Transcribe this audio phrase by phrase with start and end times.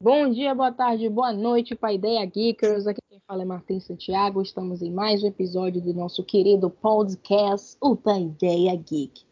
[0.00, 2.86] Bom dia, boa tarde, boa noite para Ideia Geekers.
[2.86, 4.40] Aqui quem fala é Martim Santiago.
[4.40, 9.26] Estamos em mais um episódio do nosso querido podcast, o da Ideia Geek.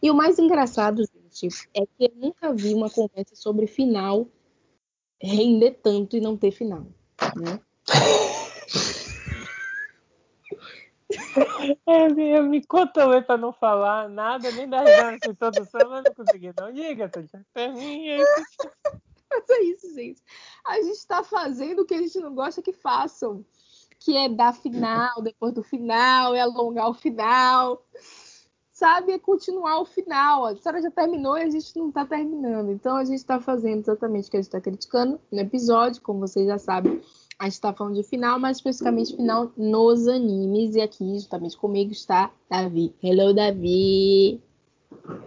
[0.00, 4.28] E o mais engraçado, gente, é que eu nunca vi uma conversa sobre final
[5.20, 6.86] render tanto e não ter final,
[7.36, 7.60] né?
[11.86, 16.14] Eu, eu me controlei para não falar nada, nem dar risada de introdução, mas não
[16.14, 16.52] consegui.
[16.58, 17.44] Não diga, Santiago.
[17.54, 18.70] Termine isso.
[19.30, 20.22] Mas é isso, gente.
[20.64, 23.44] A gente está fazendo o que a gente não gosta que façam,
[24.00, 27.84] que é dar final depois do final, é alongar o final,
[28.76, 29.12] sabe?
[29.12, 30.44] É continuar o final.
[30.44, 32.70] A história já terminou e a gente não está terminando.
[32.70, 36.20] Então a gente está fazendo exatamente o que a gente está criticando no episódio, como
[36.20, 37.00] vocês já sabem.
[37.38, 40.74] A gente está falando de final, mas especificamente final nos animes.
[40.74, 42.94] E aqui, justamente comigo, está Davi.
[43.02, 44.42] Hello, Davi!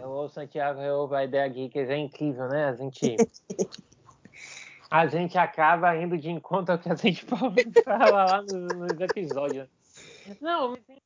[0.04, 2.66] O Santiago eu, a ideia geekers é incrível, né?
[2.66, 3.16] A gente,
[4.92, 9.68] a gente acaba indo de encontro ao que a gente fala lá nos, nos episódios.
[10.40, 11.00] Não, me tem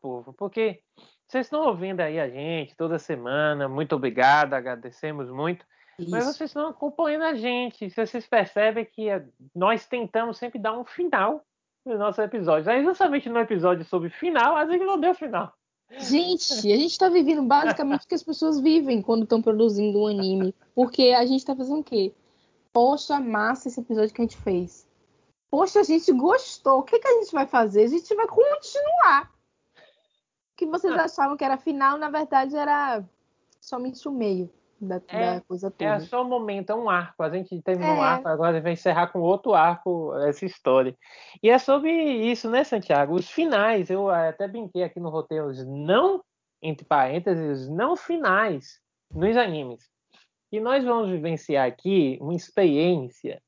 [0.00, 0.80] povo, porque
[1.28, 3.68] vocês estão ouvindo aí a gente toda semana.
[3.68, 5.64] Muito obrigado, agradecemos muito.
[5.98, 6.38] Mas Isso.
[6.38, 7.90] vocês estão acompanhando a gente.
[7.90, 9.22] Vocês percebem que eh,
[9.54, 11.44] nós tentamos sempre dar um final
[11.84, 12.66] nos nossos episódios.
[12.66, 15.52] Aí, justamente no episódio sobre final, a gente não deu final.
[15.90, 20.06] Gente, a gente está vivendo basicamente o que as pessoas vivem quando estão produzindo um
[20.06, 20.54] anime.
[20.74, 22.12] Porque a gente está fazendo o quê?
[22.72, 24.86] Poxa, massa esse episódio que a gente fez.
[25.50, 26.78] Poxa, a gente gostou.
[26.78, 27.84] O que, que a gente vai fazer?
[27.84, 29.37] A gente vai continuar.
[30.58, 33.04] Que vocês achavam que era final, na verdade, era
[33.60, 36.00] somente o meio da, É, da coisa É toda.
[36.00, 37.22] só um momento, é um arco.
[37.22, 38.08] A gente terminou um É.
[38.08, 40.96] arco, agora vai encerrar com outro arco essa história.
[41.40, 43.14] E é sobre isso, né, Santiago?
[43.14, 46.24] Os finais, eu até brinquei aqui no roteiro, os não,
[46.60, 48.80] entre parênteses, os não finais
[49.14, 49.88] nos animes.
[50.50, 53.40] E nós vamos vivenciar aqui uma experiência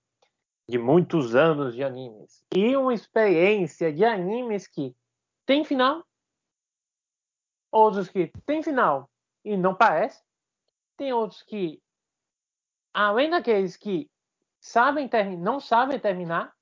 [0.68, 2.44] de muitos anos de animes.
[2.54, 4.94] E uma experiência de animes que
[5.44, 6.04] tem final,
[7.70, 9.08] outros que tem final
[9.44, 10.22] e não parece.
[10.96, 11.80] Tem outros que,
[12.92, 14.10] além daqueles que
[14.60, 15.08] sabem
[15.38, 16.52] não sabem terminar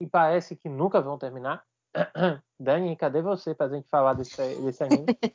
[0.00, 1.64] e parece que nunca vão terminar.
[2.58, 5.06] Dani, cadê você pra gente falar desse, desse anime?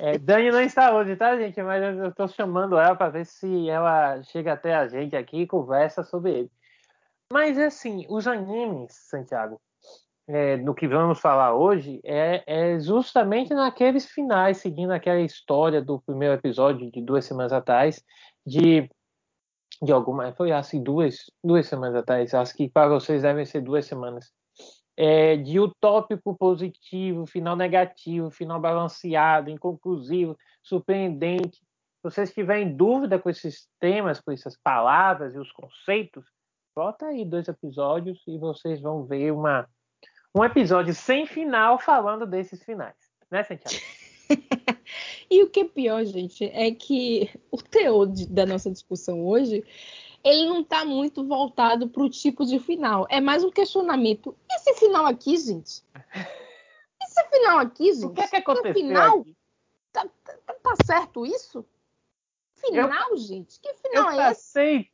[0.00, 1.60] É, Dani não está hoje, tá, gente?
[1.60, 5.46] Mas eu tô chamando ela para ver se ela chega até a gente aqui e
[5.46, 6.52] conversa sobre ele.
[7.32, 9.60] Mas, assim, os animes, Santiago,
[10.28, 16.02] é, no que vamos falar hoje, é, é justamente naqueles finais, seguindo aquela história do
[16.02, 18.04] primeiro episódio de duas semanas atrás,
[18.46, 18.90] de,
[19.82, 20.30] de alguma.
[20.34, 24.30] Foi assim, duas, duas semanas atrás, acho que para vocês devem ser duas semanas.
[25.00, 31.56] É, de utópico positivo, final negativo, final balanceado, inconclusivo, surpreendente.
[31.56, 36.26] Se vocês tiverem dúvida com esses temas, com essas palavras e os conceitos,
[36.76, 39.68] bota aí dois episódios e vocês vão ver uma,
[40.34, 42.94] um episódio sem final falando desses finais.
[43.30, 43.84] Né, Santiago?
[45.30, 49.62] E o que é pior, gente, é que o teor de- da nossa discussão hoje,
[50.24, 53.06] ele não está muito voltado para o tipo de final.
[53.10, 54.34] É mais um questionamento.
[54.50, 55.82] Esse final aqui, gente?
[57.02, 58.06] Esse final aqui, gente?
[58.06, 59.20] O que é que aconteceu final?
[59.20, 59.36] aqui?
[59.92, 61.62] Tá, tá- tá certo isso?
[62.60, 63.60] Final, gente?
[63.60, 64.44] Que Eu final é esse?
[64.52, 64.90] passei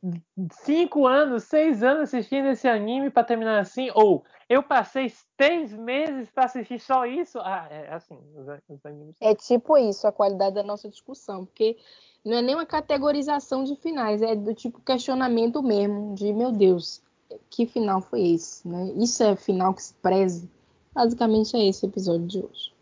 [0.63, 6.29] cinco anos, seis anos assistindo esse anime para terminar assim, ou eu passei três meses
[6.29, 7.39] para assistir só isso.
[7.39, 9.15] Ah, é assim, os, os animes.
[9.19, 11.77] É tipo isso, a qualidade da nossa discussão, porque
[12.23, 17.01] não é nem uma categorização de finais, é do tipo questionamento mesmo, de meu Deus,
[17.49, 18.67] que final foi esse?
[18.67, 18.93] Né?
[18.97, 20.49] Isso é final que se preze?
[20.93, 22.73] Basicamente é esse o episódio de hoje.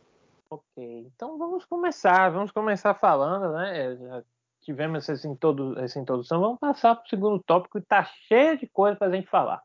[0.50, 4.24] Ok, então vamos começar, vamos começar falando, né?
[4.64, 8.68] Tivemos essa, introdu- essa introdução, vamos passar para o segundo tópico e tá cheio de
[8.68, 9.62] coisa para a gente falar.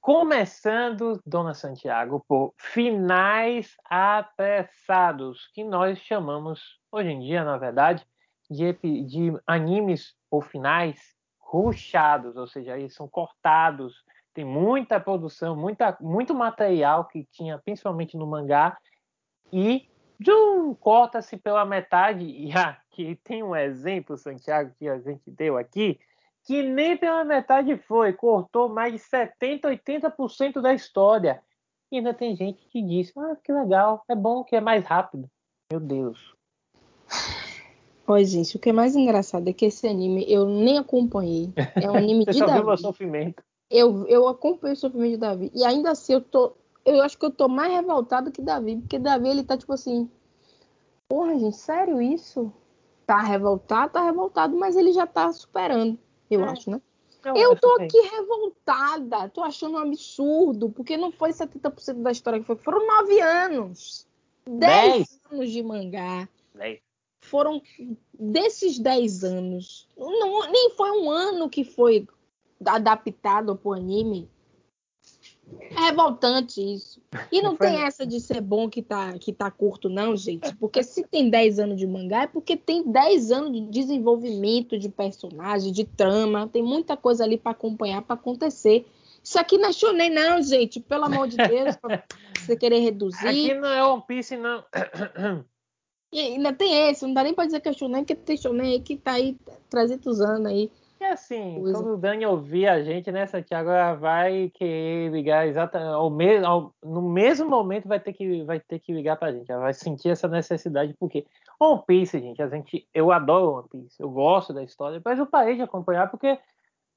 [0.00, 8.06] Começando, Dona Santiago, por finais apressados, que nós chamamos, hoje em dia, na verdade,
[8.50, 8.72] de,
[9.04, 10.98] de animes ou finais
[11.38, 14.02] ruchados, ou seja, eles são cortados,
[14.34, 18.78] tem muita produção, muita, muito material que tinha, principalmente no mangá,
[19.52, 19.88] e
[20.80, 22.24] corta-se pela metade.
[22.24, 25.98] E aqui tem um exemplo, Santiago, que a gente deu aqui,
[26.44, 31.42] que nem pela metade foi, cortou mais de 70, 80% da história.
[31.90, 35.28] E ainda tem gente que diz: ah, que legal, é bom que é mais rápido.
[35.70, 36.34] Meu Deus.
[38.06, 41.52] Oi, gente, o que é mais engraçado é que esse anime eu nem acompanhei.
[41.76, 42.82] É um anime Você de só viu meu Davi.
[42.82, 43.42] sofrimento.
[43.70, 45.50] Eu, eu acompanho o sofrimento de Davi.
[45.54, 46.56] E ainda assim, eu tô.
[46.88, 48.76] Eu acho que eu tô mais revoltado que Davi.
[48.76, 50.10] Porque Davi, ele tá tipo assim.
[51.08, 52.52] Porra, gente, sério isso?
[53.06, 55.98] Tá revoltado, tá revoltado, mas ele já tá superando,
[56.30, 56.50] eu É.
[56.50, 56.80] acho, né?
[57.24, 62.38] Eu, Eu tô aqui revoltada, tô achando um absurdo, porque não foi 70% da história
[62.38, 64.06] que foi, foram nove anos.
[64.46, 66.28] Dez anos de mangá.
[66.54, 66.80] Dez.
[67.22, 67.60] Foram
[68.14, 69.88] desses dez anos.
[69.96, 72.06] Não, nem foi um ano que foi
[72.64, 74.30] adaptado pro anime.
[75.70, 77.00] É revoltante isso.
[77.30, 80.54] E não tem essa de ser bom que tá, que tá curto, não, gente.
[80.56, 84.88] Porque se tem 10 anos de mangá, é porque tem 10 anos de desenvolvimento de
[84.88, 86.48] personagem, de trama.
[86.48, 88.86] Tem muita coisa ali pra acompanhar, pra acontecer.
[89.22, 90.80] Isso aqui não é shonen, não, gente.
[90.80, 92.02] Pelo amor de Deus, pra
[92.38, 93.26] você querer reduzir.
[93.26, 94.64] Aqui não é One Piece, não.
[96.10, 98.72] E ainda tem esse, não dá nem pra dizer que é shonen, porque tem shonen
[98.72, 99.36] aí que tá aí
[99.68, 100.70] 300 anos aí.
[101.00, 101.78] E assim, Coisa.
[101.78, 106.46] quando o Dani ouvir a gente, né, Santiago, ela vai querer ligar exatamente ao mesmo,
[106.46, 109.50] ao- no mesmo momento vai ter que vai ter que ligar pra gente.
[109.50, 111.24] Ela vai sentir essa necessidade porque
[111.60, 115.26] One Piece, gente, a gente, eu adoro One Piece, eu gosto da história, mas eu
[115.26, 116.36] parei de acompanhar porque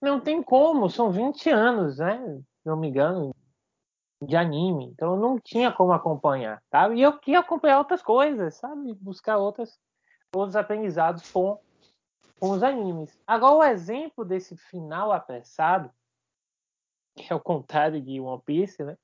[0.01, 2.17] não tem como, são 20 anos, né?
[2.63, 3.35] Se não me engano,
[4.21, 6.89] de anime, então eu não tinha como acompanhar, tá?
[6.89, 8.93] E eu queria acompanhar outras coisas, sabe?
[8.95, 9.79] Buscar outras
[10.33, 11.59] outros aprendizados com
[12.41, 13.15] com os animes.
[13.27, 15.91] Agora, o exemplo desse final apressado,
[17.15, 18.97] que é o contrário de One Piece, né?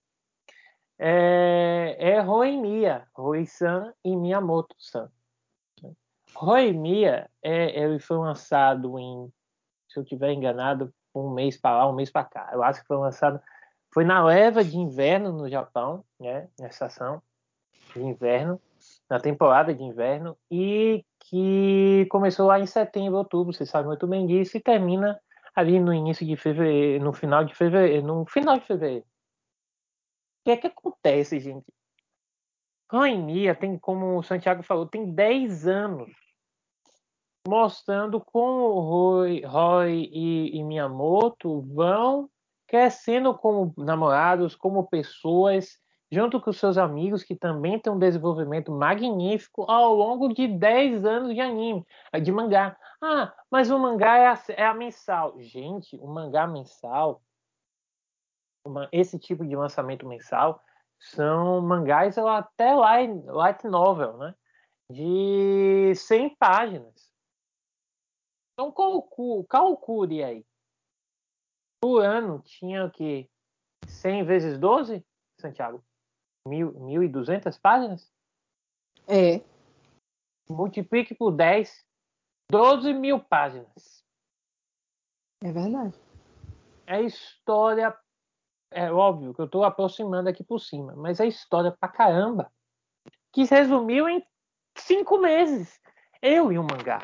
[0.98, 5.12] É, é Roemiya, Roi-san e Miyamoto-san.
[6.34, 9.31] Roemiya, é, ele foi lançado em,
[9.88, 12.50] se eu estiver enganado, um mês para lá, um mês para cá.
[12.51, 13.40] Eu acho que foi lançado,
[13.94, 16.50] foi na leva de inverno no Japão, né?
[16.60, 17.22] Na estação
[17.94, 18.60] de inverno,
[19.07, 24.25] na temporada de inverno, e que começou lá em setembro, outubro, você sabe muito bem
[24.25, 25.19] disso, e termina
[25.56, 29.06] ali no início de fevereiro, no final de fevereiro, no final de fevereiro.
[29.06, 31.65] O que é que acontece, gente?
[32.89, 36.12] Rainha tem, como o Santiago falou, tem 10 anos
[37.47, 42.30] mostrando como Roy, Roy e, e Miyamoto vão
[42.68, 45.80] crescendo como namorados, como pessoas,
[46.12, 51.33] junto com seus amigos, que também têm um desenvolvimento magnífico ao longo de 10 anos
[51.33, 51.86] de anime,
[52.21, 52.77] de mangá.
[53.01, 55.39] Ah, mas o mangá é a, é a mensal.
[55.39, 57.21] Gente, o mangá mensal,
[58.65, 60.62] uma- esse tipo de lançamento mensal,
[61.00, 64.36] são mangás ou até light, light novel, né?
[64.89, 67.12] De 100 páginas.
[68.54, 70.45] Então calcule, calcule aí.
[71.83, 73.30] O ano tinha o quê?
[73.88, 75.06] 100 vezes 12,
[75.39, 75.83] Santiago?
[76.47, 78.11] Mil- 1.200 páginas?
[79.07, 79.41] É.
[80.49, 81.85] Multiplique por 10.
[82.49, 84.03] 12 mil páginas.
[85.44, 85.94] É verdade.
[86.85, 87.95] É história.
[88.71, 92.51] É óbvio que eu estou aproximando aqui por cima, mas é história pra caramba.
[93.31, 94.25] Que se resumiu em
[94.77, 95.79] cinco meses.
[96.21, 96.99] Eu e o mangá.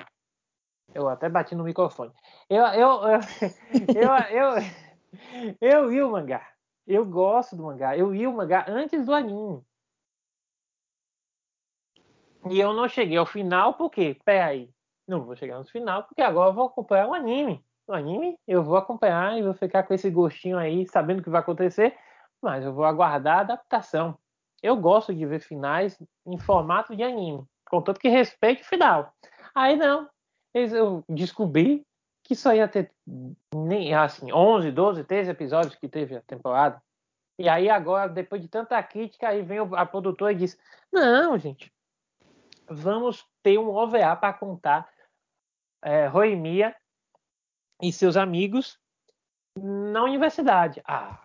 [0.93, 2.13] Eu até bati no microfone.
[2.49, 3.19] Eu, eu, eu,
[4.31, 4.57] eu,
[5.59, 6.52] eu, eu li o mangá.
[6.85, 7.97] Eu gosto do mangá.
[7.97, 9.63] Eu li o mangá antes do anime.
[12.49, 14.69] E eu não cheguei ao final porque, peraí,
[15.07, 17.63] não vou chegar no final porque agora eu vou acompanhar o anime.
[17.87, 21.29] O anime eu vou acompanhar e vou ficar com esse gostinho aí, sabendo o que
[21.29, 21.97] vai acontecer,
[22.41, 24.17] mas eu vou aguardar a adaptação.
[24.61, 29.13] Eu gosto de ver finais em formato de anime, contanto que respeite o final.
[29.53, 30.09] Aí não,
[30.53, 31.85] eu descobri
[32.23, 32.91] que só ia ter
[33.53, 36.81] nem assim 11, 12, 13 episódios que teve a temporada.
[37.37, 40.57] E aí agora, depois de tanta crítica, aí vem a produtora e diz:
[40.91, 41.71] "Não, gente,
[42.67, 44.89] vamos ter um OVA para contar
[45.83, 46.75] é, Roemia
[47.81, 48.79] e seus amigos
[49.57, 50.81] na universidade".
[50.85, 51.19] Ah.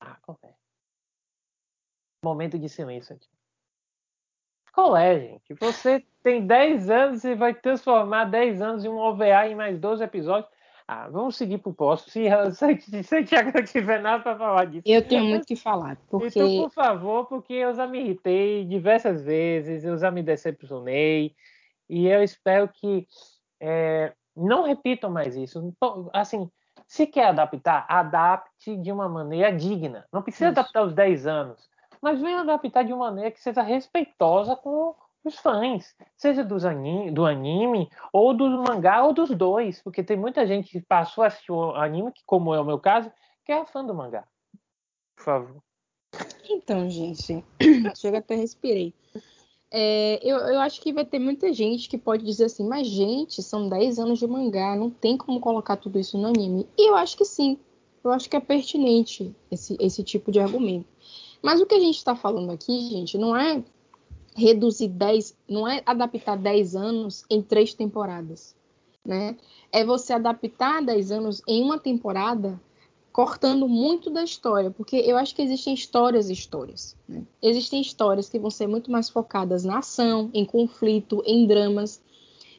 [0.00, 0.54] Ah, qual é?
[2.24, 3.37] Momento de silêncio aqui.
[4.96, 5.54] É, gente?
[5.60, 10.02] Você tem 10 anos e vai transformar 10 anos em um OVA em mais 12
[10.04, 10.50] episódios.
[10.86, 12.10] Ah, vamos seguir pro próximo.
[12.10, 12.28] Se,
[12.80, 14.84] se, se o Thiago não tiver nada para falar disso.
[14.86, 18.64] Eu tenho muito o que falar, porque Então, por favor, porque eu já me irritei
[18.64, 21.34] diversas vezes, eu já me decepcionei,
[21.88, 23.06] e eu espero que
[23.60, 25.58] é, não repitam mais isso.
[25.62, 26.50] Então, Assim,
[26.88, 30.06] se quer adaptar, adapte de uma maneira digna.
[30.10, 30.58] Não precisa Isso.
[30.58, 31.68] adaptar os 10 anos,
[32.00, 37.10] mas venha adaptar de uma maneira que seja respeitosa com os fãs, seja dos ani-
[37.10, 41.26] do anime, ou do mangá, ou dos dois, porque tem muita gente que passou a
[41.26, 43.10] assistir o anime, que, como é o meu caso,
[43.44, 44.26] que é fã do mangá.
[45.16, 45.62] Por favor.
[46.48, 47.44] Então, gente,
[47.96, 48.94] chega até respirei.
[49.70, 53.42] É, eu, eu acho que vai ter muita gente que pode dizer assim, mas gente,
[53.42, 56.66] são 10 anos de mangá, não tem como colocar tudo isso no anime.
[56.76, 57.58] E eu acho que sim.
[58.02, 60.88] Eu acho que é pertinente esse, esse tipo de argumento.
[61.42, 63.62] Mas o que a gente está falando aqui, gente, não é
[64.34, 68.56] reduzir 10, não é adaptar 10 anos em três temporadas.
[69.04, 69.36] Né?
[69.72, 72.60] É você adaptar 10 anos em uma temporada
[73.12, 76.96] cortando muito da história, porque eu acho que existem histórias e histórias.
[77.08, 77.26] Né?
[77.42, 82.00] Existem histórias que vão ser muito mais focadas na ação, em conflito, em dramas.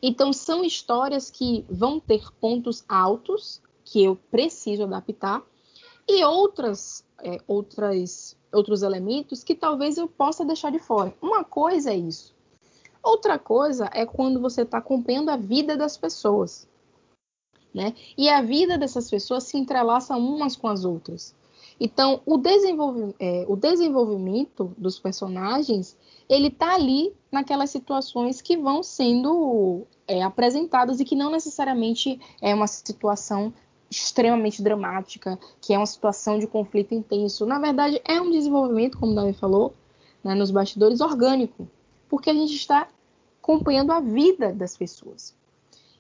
[0.02, 5.44] Então, são histórias que vão ter pontos altos que eu preciso adaptar
[6.08, 11.14] e outras, é, outras, outros elementos que talvez eu possa deixar de fora.
[11.22, 12.36] Uma coisa é isso.
[13.02, 16.68] Outra coisa é quando você está acompanhando a vida das pessoas.
[17.74, 17.94] Né?
[18.18, 21.36] E a vida dessas pessoas se entrelaça umas com as outras.
[21.80, 22.36] Então, o,
[23.20, 31.00] é, o desenvolvimento dos personagens, ele está ali naquelas situações que vão sendo é, apresentadas
[31.00, 33.54] e que não necessariamente é uma situação
[33.90, 37.46] extremamente dramática, que é uma situação de conflito intenso.
[37.46, 39.74] Na verdade, é um desenvolvimento, como o Davi falou,
[40.24, 41.68] né, nos bastidores, orgânico,
[42.08, 42.88] porque a gente está
[43.42, 45.36] acompanhando a vida das pessoas.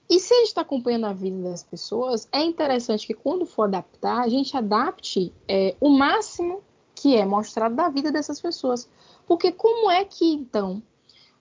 [0.09, 3.63] E se a gente está acompanhando a vida das pessoas, é interessante que quando for
[3.63, 6.63] adaptar, a gente adapte é, o máximo
[6.95, 8.89] que é mostrado da vida dessas pessoas.
[9.27, 10.81] Porque como é que, então,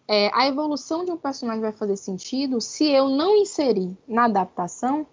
[0.06, 5.06] é, a evolução de um personagem vai fazer sentido se eu não inserir na adaptação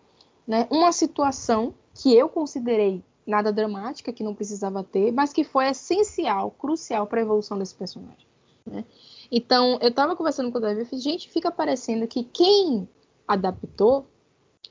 [0.47, 5.69] né, uma situação que eu considerei nada dramática, que não precisava ter, mas que foi
[5.69, 8.25] essencial, crucial para a evolução desse personagem.
[8.65, 8.85] Né?
[9.31, 12.87] Então, eu estava conversando com o Davi e falei, gente, fica parecendo que quem
[13.27, 14.05] adaptou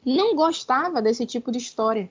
[0.05, 2.11] não gostava desse tipo de história,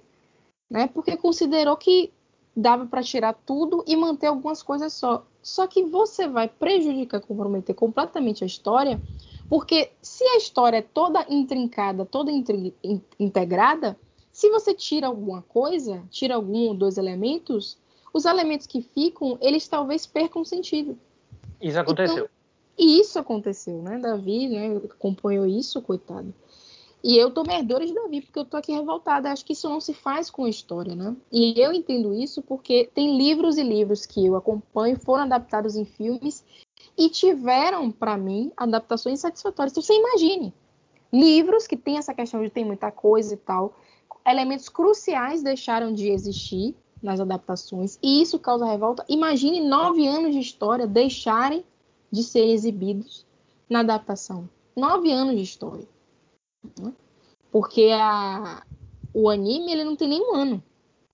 [0.70, 0.88] né?
[0.88, 2.12] Porque considerou que
[2.56, 5.26] dava para tirar tudo e manter algumas coisas só.
[5.42, 9.00] Só que você vai prejudicar, comprometer completamente a história,
[9.54, 12.32] porque se a história é toda intrincada, toda
[13.20, 13.96] integrada,
[14.32, 17.78] se você tira alguma coisa, tira algum ou dois elementos,
[18.12, 20.98] os elementos que ficam, eles talvez percam sentido.
[21.62, 22.16] Isso aconteceu.
[22.16, 22.30] Então,
[22.76, 24.00] e isso aconteceu, né?
[24.00, 26.34] Davi, né, acompanhou isso, coitado.
[27.04, 29.32] E eu tô merdora de Davi, porque eu tô aqui revoltada.
[29.32, 31.16] Acho que isso não se faz com a história, né?
[31.32, 35.86] E eu entendo isso porque tem livros e livros que eu acompanho, foram adaptados em
[35.86, 36.44] filmes
[36.98, 39.72] e tiveram, para mim, adaptações satisfatórias.
[39.72, 40.54] Então, você imagine,
[41.12, 43.76] livros que tem essa questão de ter muita coisa e tal,
[44.26, 49.04] elementos cruciais deixaram de existir nas adaptações, e isso causa revolta.
[49.10, 51.66] Imagine nove anos de história deixarem
[52.10, 53.26] de ser exibidos
[53.70, 54.48] na adaptação.
[54.76, 55.88] Nove anos de história.
[56.80, 56.94] Né?
[57.52, 58.64] Porque a,
[59.14, 60.64] o anime ele não tem nenhum ano.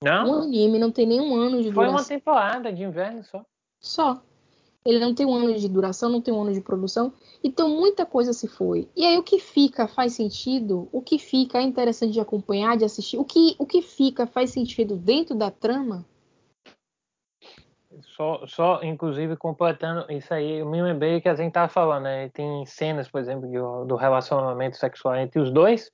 [0.02, 0.30] Não?
[0.30, 1.96] O anime não tem nenhum ano de Foi duração.
[1.96, 3.44] uma temporada de inverno só.
[3.82, 4.22] Só.
[4.86, 7.14] Ele não tem um ano de duração, não tem um ano de produção.
[7.44, 8.90] Então muita coisa se foi.
[8.96, 10.88] E aí o que fica faz sentido?
[10.92, 13.18] O que fica é interessante de acompanhar, de assistir?
[13.18, 16.06] O que, o que fica faz sentido dentro da trama?
[18.02, 22.30] Só, só, inclusive, completando isso aí, eu me lembrei que a gente tava falando, né?
[22.30, 23.58] Tem cenas, por exemplo, de,
[23.88, 25.92] do relacionamento sexual entre os dois.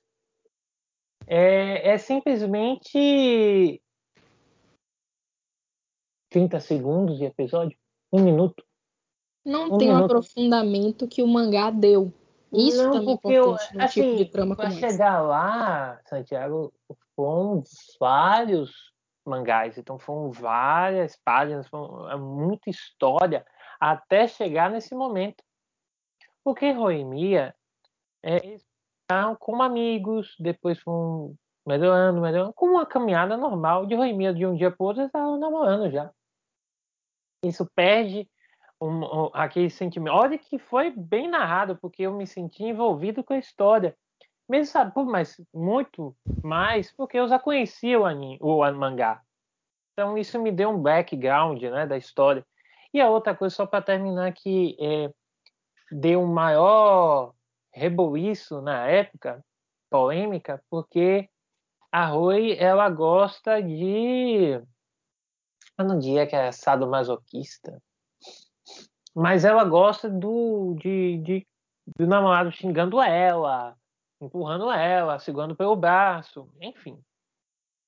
[1.26, 3.80] É, é simplesmente
[6.30, 7.78] 30 segundos de episódio,
[8.12, 8.65] um minuto.
[9.46, 10.04] Não tem um minuto.
[10.10, 12.12] aprofundamento que o mangá deu.
[12.52, 14.90] Isso Não, também é porque eu- importante num assim, tipo de trama Para como esse.
[14.90, 16.74] chegar lá, Santiago,
[17.14, 17.62] foram
[18.00, 18.92] vários
[19.24, 23.46] mangás, então foram várias páginas, foram, é muita história
[23.78, 25.44] até chegar nesse momento.
[26.42, 27.54] Porque Roemia,
[28.22, 28.64] é, eles
[29.02, 31.36] estavam como amigos, depois foram
[31.66, 35.38] melhorando, melhorando, como uma caminhada normal de Roemia, de um dia para outro, eles estavam
[35.38, 36.10] namorando já.
[37.44, 38.28] Isso perde
[38.80, 40.14] um- um- aquele sentimento.
[40.14, 43.96] Olha que foi bem narrado, porque eu me senti envolvido com a história.
[44.48, 49.20] Mesmo sabe, pô, mas muito mais, porque eu já conhecia o, anime, o mangá.
[49.92, 52.46] Então isso me deu um background né, da história.
[52.92, 55.10] E a outra coisa, só para terminar, que é,
[55.90, 57.34] deu um maior
[57.72, 59.44] reboliço na época,
[59.90, 61.28] polêmica, porque
[61.90, 64.60] a Rui, ela gosta de...
[65.78, 67.82] Eu não diria que é sadomasoquista,
[69.16, 71.46] mas ela gosta do, de, de,
[71.98, 73.74] do namorado xingando ela,
[74.20, 77.02] empurrando ela, segurando pelo braço, enfim.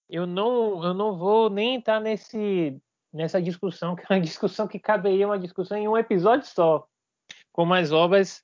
[0.09, 2.81] Eu não, eu não vou nem entrar nesse,
[3.13, 6.89] nessa discussão, que é uma discussão que caberia uma discussão em um episódio só.
[7.53, 8.43] Como as obras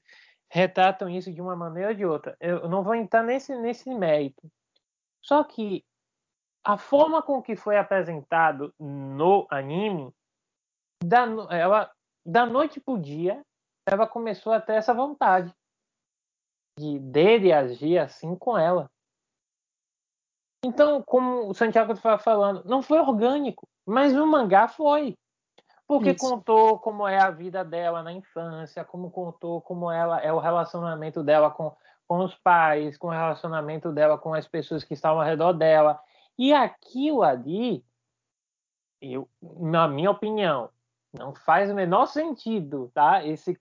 [0.51, 2.37] retratam isso de uma maneira ou de outra.
[2.39, 4.47] Eu não vou entrar nesse, nesse mérito.
[5.23, 5.83] Só que
[6.63, 10.13] a forma com que foi apresentado no anime,
[11.03, 11.91] no- ela,
[12.25, 13.43] da noite pro dia,
[13.87, 15.55] ela começou a ter essa vontade
[16.79, 18.91] de dele agir assim com ela.
[20.65, 25.15] Então, como o Santiago estava falando, não foi orgânico, mas no mangá foi.
[25.87, 26.19] Porque Isso.
[26.19, 31.23] contou como é a vida dela na infância, como contou como ela é o relacionamento
[31.23, 31.77] dela com,
[32.09, 36.01] com os pais, com o relacionamento dela com as pessoas que estavam ao redor dela.
[36.39, 37.85] E aquilo ali,
[39.03, 40.71] eu, na minha opinião,
[41.19, 43.25] não faz o menor sentido, tá?
[43.25, 43.59] Esse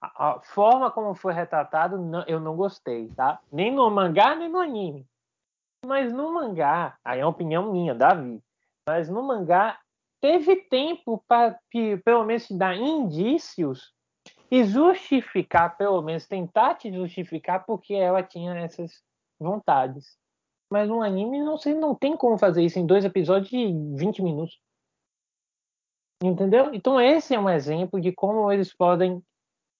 [0.00, 3.40] a, forma como foi retratado, não, eu não gostei, tá?
[3.50, 5.06] Nem no mangá, nem no anime.
[5.86, 8.42] Mas no mangá, aí é uma opinião minha, Davi.
[8.88, 9.78] Mas no mangá
[10.20, 11.58] teve tempo para
[12.04, 13.92] pelo menos dar indícios
[14.50, 19.02] e justificar, pelo menos tentar te justificar porque ela tinha essas
[19.38, 20.16] vontades.
[20.70, 24.58] Mas no anime não não tem como fazer isso em dois episódios de 20 minutos.
[26.22, 26.74] Entendeu?
[26.74, 29.22] Então esse é um exemplo de como eles podem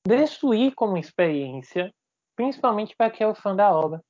[0.07, 1.92] destruir como experiência,
[2.37, 4.02] principalmente para quem é o fã da obra.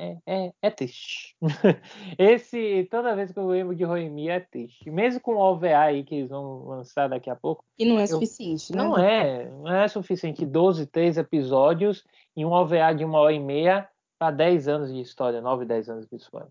[0.00, 1.36] É, é, é triste.
[2.16, 4.88] Esse, toda vez que eu lembro de Roemia é triste.
[4.88, 7.64] Mesmo com o OVA aí que eles vão lançar daqui a pouco.
[7.76, 8.78] E não é eu, suficiente, né?
[8.78, 9.50] Não é.
[9.50, 12.04] Não é suficiente 12, 13 episódios
[12.36, 13.88] e um OVA de uma hora e meia
[14.20, 16.48] para 10 anos de história, 9, 10 anos de história.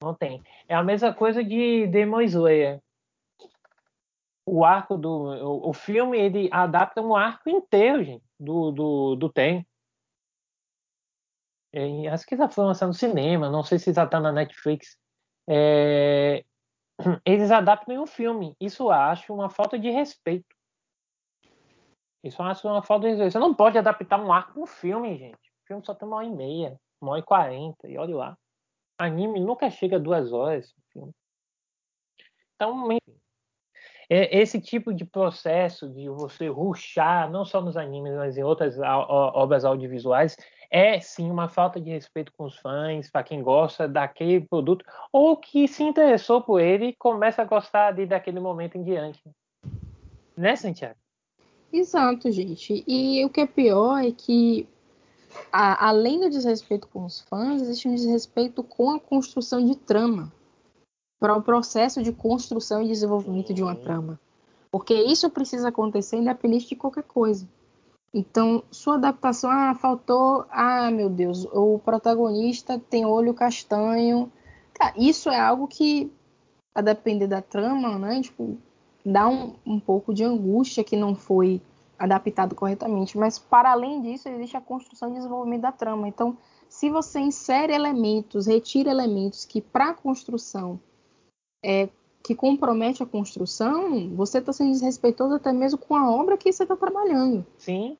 [0.00, 0.40] Não tem.
[0.68, 2.80] É a mesma coisa de Demon Slayer
[4.46, 5.10] o arco do.
[5.10, 9.66] O, o, filme ele adapta um arco inteiro, gente, do, do, do Tem.
[11.72, 14.96] É, acho que já foi lançado no cinema, não sei se já está na Netflix.
[15.48, 16.44] É,
[17.26, 18.54] eles adaptam em um filme.
[18.60, 20.54] Isso eu acho uma falta de respeito.
[22.22, 23.32] Isso eu acho uma falta de respeito.
[23.32, 25.34] Você não pode adaptar um arco no filme, gente.
[25.34, 28.38] O filme só tem uma hora e meia, uma hora e quarenta, e olha lá.
[28.98, 30.72] Anime nunca chega a duas horas.
[32.54, 33.13] Então, enfim.
[34.08, 38.78] É, esse tipo de processo de você ruxar, não só nos animes, mas em outras
[38.78, 40.36] obras audiovisuais,
[40.70, 45.36] é sim uma falta de respeito com os fãs, para quem gosta daquele produto, ou
[45.36, 49.22] que se interessou por ele e começa a gostar de, daquele momento em diante.
[50.36, 50.96] Né, Santiago?
[51.72, 52.84] Exato, gente.
[52.86, 54.68] E o que é pior é que,
[55.52, 60.32] a, além do desrespeito com os fãs, existe um desrespeito com a construção de trama
[61.18, 64.20] para o processo de construção e desenvolvimento de uma trama.
[64.70, 67.48] Porque isso precisa acontecer independente de qualquer coisa.
[68.12, 74.30] Então, sua adaptação, ah, faltou, ah, meu Deus, o protagonista tem olho castanho.
[74.72, 76.12] Tá, isso é algo que,
[76.74, 78.56] a depender da trama, né, tipo,
[79.04, 81.60] dá um, um pouco de angústia que não foi
[81.98, 83.18] adaptado corretamente.
[83.18, 86.06] Mas, para além disso, existe a construção e desenvolvimento da trama.
[86.06, 86.36] Então,
[86.68, 90.78] se você insere elementos, retira elementos que, para a construção,
[91.64, 91.88] é,
[92.22, 96.62] que compromete a construção, você está sendo desrespeitoso até mesmo com a obra que você
[96.62, 97.44] está trabalhando.
[97.58, 97.98] Sim.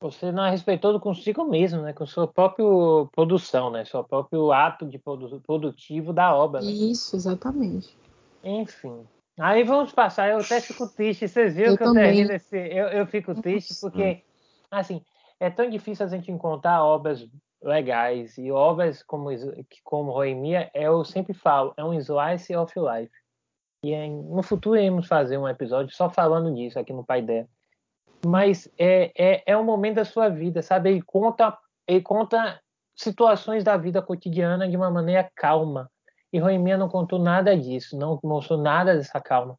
[0.00, 1.92] Você não é respeitoso consigo mesmo, né?
[1.92, 2.64] Com sua própria
[3.12, 3.84] produção, né?
[3.84, 6.60] Seu próprio ato de produ produtivo da obra.
[6.60, 6.70] Né?
[6.70, 7.96] Isso, exatamente.
[8.42, 9.06] Enfim.
[9.38, 11.28] Aí vamos passar, eu até fico triste.
[11.28, 12.56] Vocês viram eu que eu termino esse.
[12.56, 14.22] Eu, eu fico triste porque,
[14.70, 15.00] assim,
[15.38, 17.24] é tão difícil a gente encontrar obras
[17.62, 18.36] legais.
[18.38, 19.30] E obras como,
[19.84, 23.12] como Roemia, eu sempre falo, é um slice of life.
[23.84, 27.48] E é, no futuro iremos fazer um episódio só falando disso aqui no Paideia.
[28.24, 30.90] Mas é, é, é um momento da sua vida, sabe?
[30.90, 32.60] Ele conta, ele conta
[32.94, 35.90] situações da vida cotidiana de uma maneira calma.
[36.32, 39.58] E Roemia não contou nada disso, não mostrou nada dessa calma.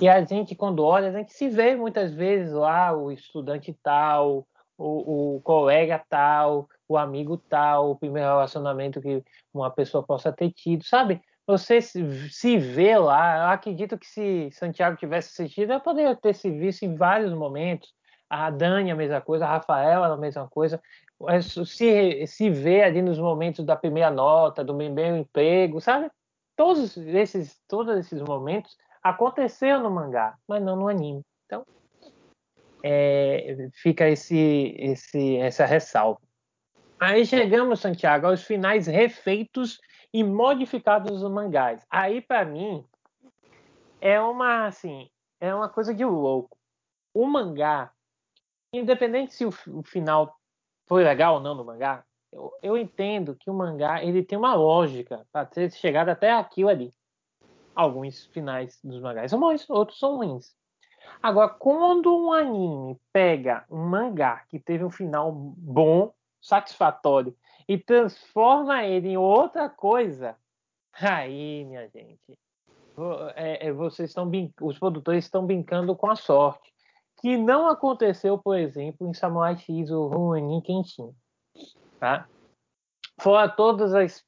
[0.00, 4.46] E a gente, quando olha, a gente se vê muitas vezes lá, o estudante tal,
[4.76, 10.50] o, o colega tal, o amigo tal, o primeiro relacionamento que uma pessoa possa ter
[10.52, 11.20] tido, sabe?
[11.46, 16.50] Você se, vê lá, eu acredito que se Santiago tivesse assistido, eu poderia ter se
[16.50, 17.92] visto em vários momentos.
[18.30, 20.80] A Dani a mesma coisa, a Rafaela a mesma coisa.
[21.66, 26.10] Se, se vê ali nos momentos da primeira nota, do primeiro emprego, sabe?
[26.56, 31.22] Todos esses, todos esses momentos aconteceram no mangá, mas não no anime.
[31.44, 31.64] Então,
[32.82, 36.20] é, fica esse, esse, essa ressalva.
[37.06, 39.78] Aí chegamos, Santiago, aos finais refeitos
[40.10, 41.84] e modificados dos mangás.
[41.90, 42.82] Aí, para mim,
[44.00, 46.56] é uma assim, é uma coisa de louco.
[47.12, 47.92] O mangá,
[48.72, 50.34] independente se o, o final
[50.86, 54.54] foi legal ou não no mangá, eu, eu, entendo que o mangá ele tem uma
[54.54, 56.90] lógica para ter chegado até aquilo ali.
[57.74, 60.56] Alguns finais dos mangás são bons, outros são ruins.
[61.22, 66.10] Agora, quando um anime pega um mangá que teve um final bom
[66.44, 67.34] satisfatório
[67.66, 70.36] e transforma ele em outra coisa,
[70.92, 72.38] aí, minha gente,
[73.34, 74.30] é, é, vocês estão
[74.60, 76.72] os produtores estão brincando com a sorte.
[77.20, 81.14] que não aconteceu, por exemplo, em Samurai X ou Rurouni Kenshin.
[81.98, 82.28] Tá?
[83.18, 84.22] Fora todas as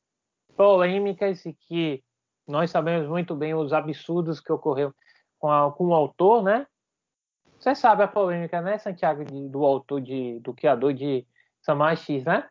[0.56, 2.02] polêmicas e que
[2.48, 4.94] nós sabemos muito bem os absurdos que ocorreram
[5.38, 6.66] com, a, com o autor, né?
[7.58, 11.26] Você sabe a polêmica, né, Santiago, de, do autor, de, do criador de
[11.66, 12.46] Samurai X, né?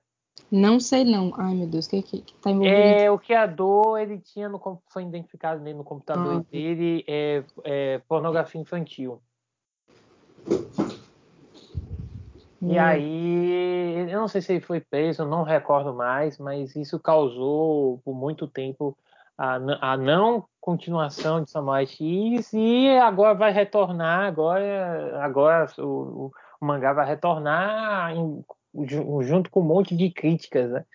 [0.51, 1.32] Não sei não.
[1.38, 2.78] Ai, meu Deus, o que, que, que tá envolvido?
[2.78, 6.45] É, o criador, ele tinha, no, foi identificado nele no computador Ah.
[6.51, 9.21] dele, é, é, pornografia infantil.
[12.62, 12.82] E Hum.
[12.82, 18.13] aí, eu não sei se ele foi preso, não recordo mais, mas isso causou por
[18.13, 18.97] muito tempo
[19.38, 19.56] a,
[19.93, 26.32] a não continuação de Samurai X e agora vai retornar, agora, agora o, o-
[26.65, 28.43] mangá vai retornar em-
[29.22, 30.86] junto com um monte de críticas, né?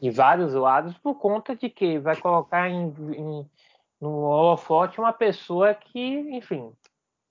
[0.00, 3.50] De vários lados, por conta de que vai colocar em, em-
[4.00, 5.98] no holofote uma pessoa que,
[6.36, 6.72] enfim,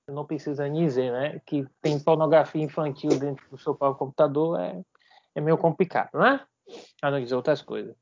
[0.09, 1.41] não precisa nem dizer, né?
[1.45, 4.81] Que tem pornografia infantil dentro do seu próprio computador é,
[5.35, 6.41] é meio complicado, né?
[7.01, 7.95] A não dizer outras coisas.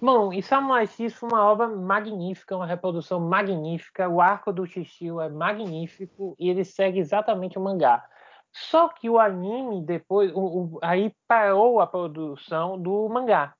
[0.00, 4.08] Bom, e Samurai X foi uma obra magnífica, uma reprodução magnífica.
[4.08, 8.04] O arco do Shishio é magnífico e ele segue exatamente o mangá.
[8.58, 10.38] Só que o anime depois, o-
[10.76, 13.54] o- aí parou a produção do mangá.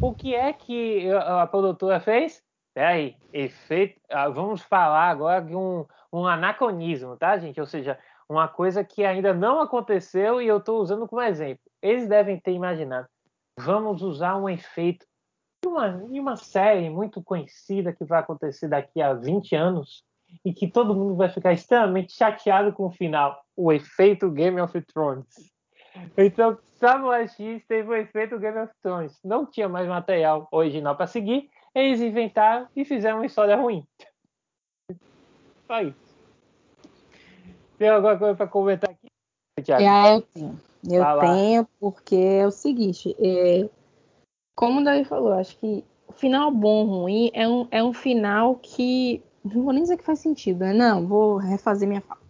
[0.00, 2.42] O que é que a, a produtora fez?
[2.74, 3.98] Peraí, efeito.
[4.10, 7.58] ah, Vamos falar agora de um, um anacronismo, tá, gente?
[7.60, 11.62] Ou seja, uma coisa que ainda não aconteceu e eu estou usando como exemplo.
[11.80, 13.08] Eles devem ter imaginado.
[13.58, 15.06] Vamos usar um efeito
[15.62, 20.04] de uma, de uma série muito conhecida que vai acontecer daqui a 20 anos
[20.44, 23.42] e que todo mundo vai ficar extremamente chateado com o final.
[23.56, 25.26] O efeito Game of Thrones.
[26.16, 29.18] Então, Samurai X teve o efeito Game of Thrones.
[29.24, 31.50] Não tinha mais material original para seguir.
[31.74, 33.84] Eles inventaram e fizeram uma história ruim.
[35.66, 36.08] Só isso.
[37.78, 39.08] Tem alguma coisa para comentar aqui?
[39.62, 39.82] Thiago?
[39.84, 40.60] É, eu tenho.
[40.88, 41.20] Eu lá.
[41.20, 43.68] tenho, porque é o seguinte, é,
[44.54, 48.56] como o Davi falou, acho que o final bom ruim é um, é um final
[48.56, 49.22] que.
[49.44, 50.72] Não vou nem dizer que faz sentido, né?
[50.72, 52.20] Não, vou refazer minha fala.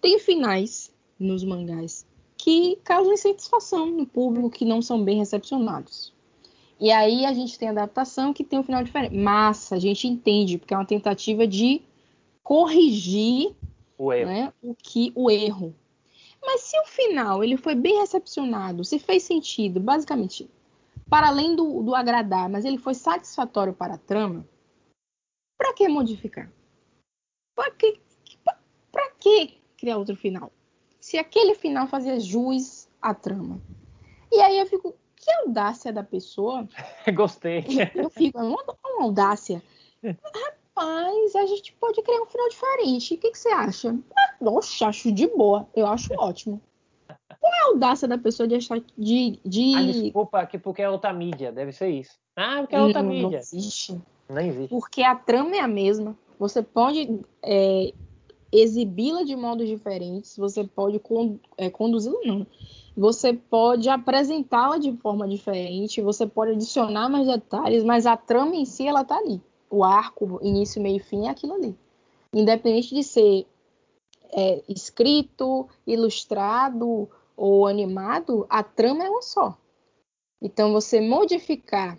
[0.00, 6.14] Tem finais nos mangás que causam insatisfação no público, que não são bem recepcionados.
[6.78, 9.16] E aí a gente tem adaptação que tem um final diferente.
[9.16, 11.82] Massa, a gente entende, porque é uma tentativa de
[12.42, 13.54] corrigir
[13.98, 14.30] O erro.
[14.30, 15.74] né, o que o erro.
[16.40, 20.48] Mas se o final ele foi bem recepcionado, se fez sentido, basicamente,
[21.08, 24.46] para além do, do agradar, mas ele foi satisfatório para a trama,
[25.56, 26.50] para que modificar?
[27.54, 28.00] Para que,
[28.92, 30.52] para que criar outro final?
[31.00, 33.60] Se aquele final fazia jus à trama.
[34.32, 36.68] E aí eu fico, que audácia da pessoa
[37.14, 37.64] Gostei.
[37.94, 39.62] eu fico, uma, uma audácia.
[40.04, 43.14] Rapaz, a gente pode criar um final diferente.
[43.14, 43.96] O que, que você acha?
[44.16, 45.68] Ah, Nossa, acho de boa.
[45.74, 46.60] Eu acho ótimo.
[47.40, 49.38] Qual é a audácia da pessoa de achar de.
[49.44, 49.74] de...
[49.74, 52.18] Ah, desculpa, que porque é outra mídia, deve ser isso.
[52.36, 53.38] Ah, porque é outra não, não mídia.
[53.38, 54.00] existe.
[54.28, 54.68] Não existe.
[54.68, 56.16] Porque a trama é a mesma.
[56.38, 57.92] Você pode é,
[58.52, 60.36] exibi-la de modos diferentes.
[60.36, 61.00] Você pode
[61.56, 62.46] é, conduzi-la, não.
[62.96, 66.00] Você pode apresentá-la de forma diferente.
[66.00, 69.40] Você pode adicionar mais detalhes, mas a trama em si, ela tá ali.
[69.70, 71.76] O arco, início, meio e fim é aquilo ali.
[72.32, 73.46] Independente de ser
[74.32, 79.56] é, escrito, ilustrado ou animado, a trama é uma só.
[80.40, 81.98] Então, você modificar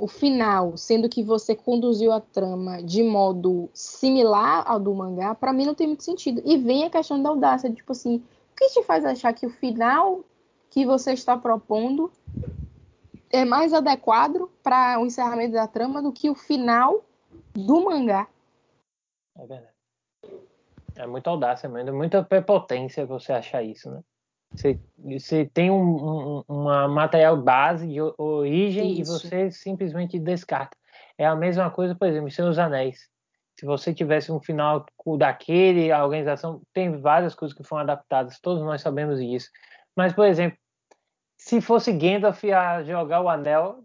[0.00, 5.52] o final, sendo que você conduziu a trama de modo similar ao do mangá, para
[5.52, 6.42] mim não tem muito sentido.
[6.44, 9.50] E vem a questão da audácia, tipo assim, o que te faz achar que o
[9.50, 10.24] final
[10.70, 12.10] que você está propondo
[13.30, 17.04] é mais adequado para o encerramento da trama do que o final
[17.52, 18.26] do mangá?
[19.36, 19.74] É verdade.
[20.96, 21.94] É muita audácia, mano.
[21.94, 24.02] Muita prepotência você achar isso, né?
[24.52, 29.00] Você, você tem um, um, uma material base de origem Isso.
[29.00, 30.76] e você simplesmente descarta.
[31.16, 33.08] É a mesma coisa, por exemplo, em Seus Anéis.
[33.58, 34.86] Se você tivesse um final
[35.18, 39.50] daquele, a organização, tem várias coisas que foram adaptadas, todos nós sabemos disso.
[39.94, 40.58] Mas, por exemplo,
[41.36, 43.84] se fosse Gandalf a jogar o anel,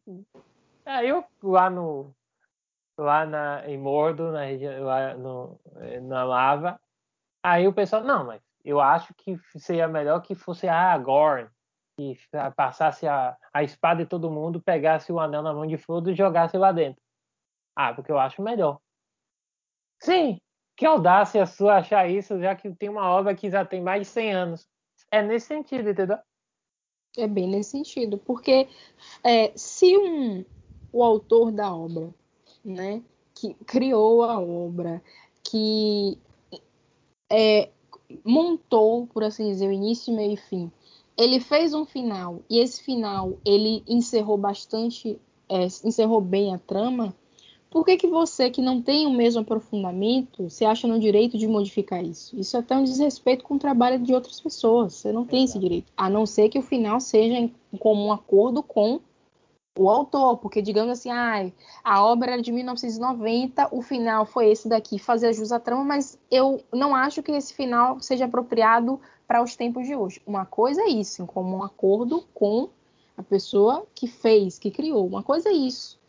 [0.85, 2.13] aí eu lá no
[2.97, 6.79] lá na, em Mordor, na região, lá no, eh, na lava,
[7.43, 11.47] aí o pessoal, não, mas eu acho que seria melhor que fosse a Aragorn,
[11.95, 12.17] que
[12.57, 16.15] passasse a, a espada de todo mundo, pegasse o anel na mão de Frodo e
[16.15, 17.01] jogasse lá dentro.
[17.75, 18.79] Ah, porque eu acho melhor.
[20.01, 20.39] Sim,
[20.75, 24.13] que audácia sua achar isso, já que tem uma obra que já tem mais de
[24.13, 24.67] 100 anos.
[25.11, 26.17] É nesse sentido, entendeu?
[27.17, 28.67] É bem nesse sentido, porque
[29.23, 30.43] é, se um,
[30.91, 32.13] o autor da obra,
[32.63, 33.01] né,
[33.33, 35.01] que criou a obra,
[35.43, 36.19] que
[37.31, 37.69] é,
[38.23, 40.71] montou, por assim dizer, o início, meio e fim,
[41.17, 47.15] ele fez um final e esse final ele encerrou bastante, é, encerrou bem a trama,
[47.75, 51.45] por que, que você, que não tem o mesmo aprofundamento, se acha no direito de
[51.45, 52.33] modificar isso?
[52.39, 54.93] Isso é até um desrespeito com o trabalho de outras pessoas.
[54.93, 55.91] Você não tem esse direito.
[55.97, 59.01] A não ser que o final seja em comum acordo com
[59.77, 61.51] o autor, porque digamos assim, ah,
[61.83, 66.17] a obra era de 1990, o final foi esse daqui, fazer jus à trama, mas
[66.31, 70.21] eu não acho que esse final seja apropriado para os tempos de hoje.
[70.25, 72.69] Uma coisa é isso, em comum acordo com
[73.17, 75.05] a pessoa que fez, que criou.
[75.05, 75.99] Uma coisa é isso.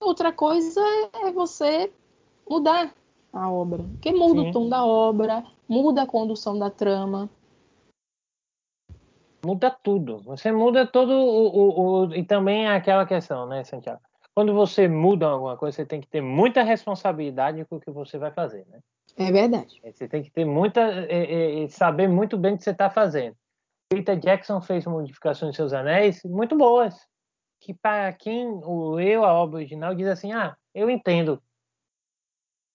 [0.00, 0.80] Outra coisa
[1.24, 1.90] é você
[2.48, 2.94] mudar
[3.32, 4.50] a obra, porque muda Sim.
[4.50, 7.28] o tom da obra, muda a condução da trama.
[9.44, 10.22] Muda tudo.
[10.24, 14.00] Você muda todo o, o, o, e também é aquela questão, né, Santiago?
[14.34, 18.18] Quando você muda alguma coisa, você tem que ter muita responsabilidade com o que você
[18.18, 18.80] vai fazer, né?
[19.16, 19.80] É verdade.
[19.82, 23.34] Você tem que ter muita, é, é, saber muito bem o que você está fazendo.
[23.88, 26.94] Peter Jackson fez modificações em seus anéis muito boas
[27.60, 28.60] que para quem
[28.94, 31.42] leu a obra original diz assim, ah, eu entendo.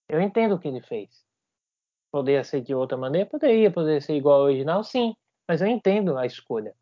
[0.08, 1.24] Eu entendo o que ele fez.
[2.10, 3.28] Poderia ser de outra maneira?
[3.28, 3.70] Poderia.
[3.70, 4.84] Poderia ser igual ao original?
[4.84, 5.14] Sim.
[5.52, 6.74] Mas eu entendo a escolha.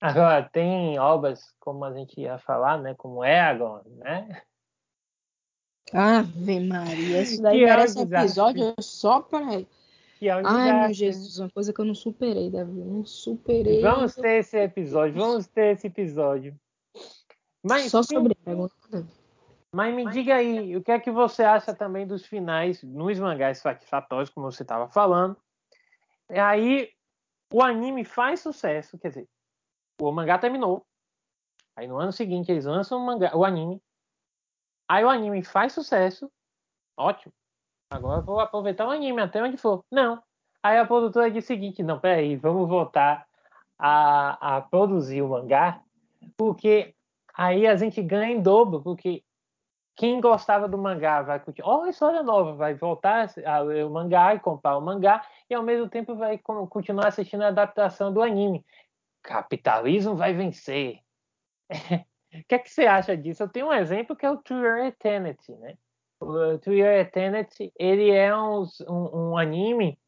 [0.00, 2.94] Agora, tem obras, como a gente ia falar, né?
[2.94, 4.40] Como Eragon, né?
[5.92, 9.60] Ave Maria, isso daí que merece é um episódio só para...
[10.22, 12.80] É um Ai, meu Jesus, uma coisa que eu não superei, Davi.
[12.80, 13.82] Não superei.
[13.82, 16.58] Vamos ter esse episódio, vamos ter esse episódio.
[17.62, 18.74] Mas, Só sobre pergunta.
[19.70, 23.58] Mas me diga aí, o que é que você acha também dos finais nos mangás
[23.58, 25.36] satisfatórios, como você estava falando?
[26.30, 26.88] E aí,
[27.52, 29.28] o anime faz sucesso, quer dizer,
[30.00, 30.86] o mangá terminou.
[31.76, 33.80] Aí no ano seguinte eles lançam o, mangá, o anime.
[34.88, 36.30] Aí o anime faz sucesso.
[36.96, 37.32] Ótimo.
[37.90, 39.84] Agora vou aproveitar o anime até onde for.
[39.90, 40.22] Não.
[40.62, 43.26] Aí a produtora diz o seguinte: não, peraí, vamos voltar
[43.78, 45.82] a, a produzir o mangá,
[46.36, 46.94] porque
[47.32, 49.22] aí a gente ganha em dobro, porque
[49.98, 53.90] quem gostava do mangá vai continuar, ó, oh, história nova, vai voltar a ler o
[53.90, 58.22] mangá e comprar o mangá, e ao mesmo tempo vai continuar assistindo a adaptação do
[58.22, 58.64] anime.
[59.20, 61.00] Capitalismo vai vencer.
[61.68, 61.74] o
[62.48, 63.42] que é que você acha disso?
[63.42, 65.76] Eu tenho um exemplo que é o True Eternity, né?
[66.20, 69.98] O True Eternity, ele é um, um, um anime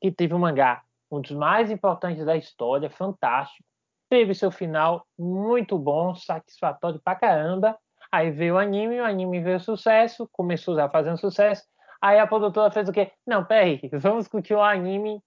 [0.00, 3.68] que teve um mangá, um dos mais importantes da história, fantástico
[4.08, 7.78] teve seu final muito bom, satisfatório pra caramba.
[8.12, 11.62] Aí veio o anime, o anime veio sucesso, começou já fazendo sucesso.
[12.02, 13.12] Aí a produtora fez o quê?
[13.26, 15.22] Não, peraí, vamos continuar o anime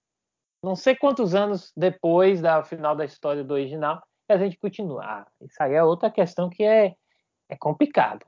[0.64, 5.02] não sei quantos anos depois da final da história do original e a gente continua.
[5.04, 6.94] Ah, isso aí é outra questão que é,
[7.50, 8.24] é complicado.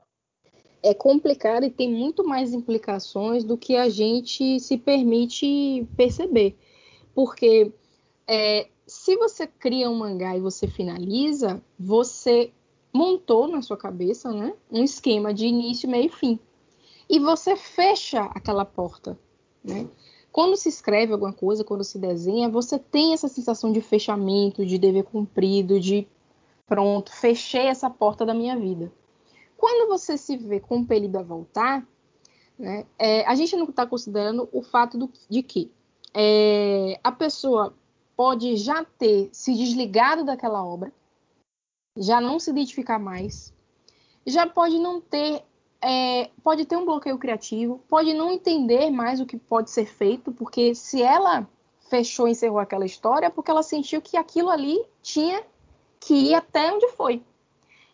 [0.83, 6.55] É complicado e tem muito mais implicações do que a gente se permite perceber.
[7.15, 7.73] Porque
[8.27, 12.51] é, se você cria um mangá e você finaliza, você
[12.93, 16.39] montou na sua cabeça né, um esquema de início, meio e fim.
[17.09, 19.17] E você fecha aquela porta.
[19.63, 19.87] Né?
[20.31, 24.77] Quando se escreve alguma coisa, quando se desenha, você tem essa sensação de fechamento, de
[24.77, 26.07] dever cumprido, de
[26.65, 28.91] pronto, fechei essa porta da minha vida.
[29.57, 31.87] Quando você se vê compelido a voltar,
[32.59, 35.71] né, é, a gente não está considerando o fato do, de que
[36.13, 37.73] é, a pessoa
[38.15, 40.91] pode já ter se desligado daquela obra,
[41.97, 43.53] já não se identificar mais,
[44.25, 45.43] já pode não ter,
[45.81, 50.31] é, pode ter um bloqueio criativo, pode não entender mais o que pode ser feito,
[50.31, 51.47] porque se ela
[51.89, 55.43] fechou e encerrou aquela história, é porque ela sentiu que aquilo ali tinha
[55.99, 57.23] que ir até onde foi.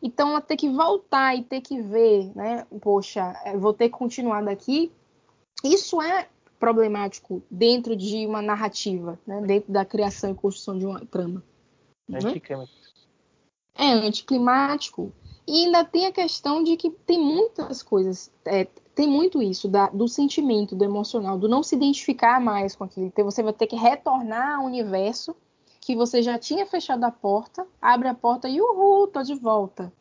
[0.01, 2.67] Então ela ter que voltar e ter que ver, né?
[2.81, 4.91] Poxa, vou ter que continuar daqui.
[5.63, 6.27] Isso é
[6.59, 9.41] problemático dentro de uma narrativa, né?
[9.41, 11.43] dentro da criação e construção de uma trama.
[12.07, 12.19] Né?
[13.75, 15.12] É, anticlimático.
[15.47, 19.88] E ainda tem a questão de que tem muitas coisas, é, tem muito isso da,
[19.88, 23.07] do sentimento, do emocional, do não se identificar mais com aquilo.
[23.07, 25.36] Então você vai ter que retornar ao universo
[25.81, 29.91] que você já tinha fechado a porta, abre a porta e uhul, tô de volta.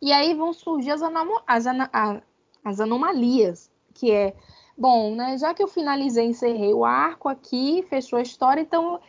[0.00, 2.22] E aí vão surgir as, as,
[2.64, 4.34] as anomalias, que é
[4.76, 5.36] bom, né?
[5.36, 9.00] Já que eu finalizei, encerrei o arco aqui, fechou a história, então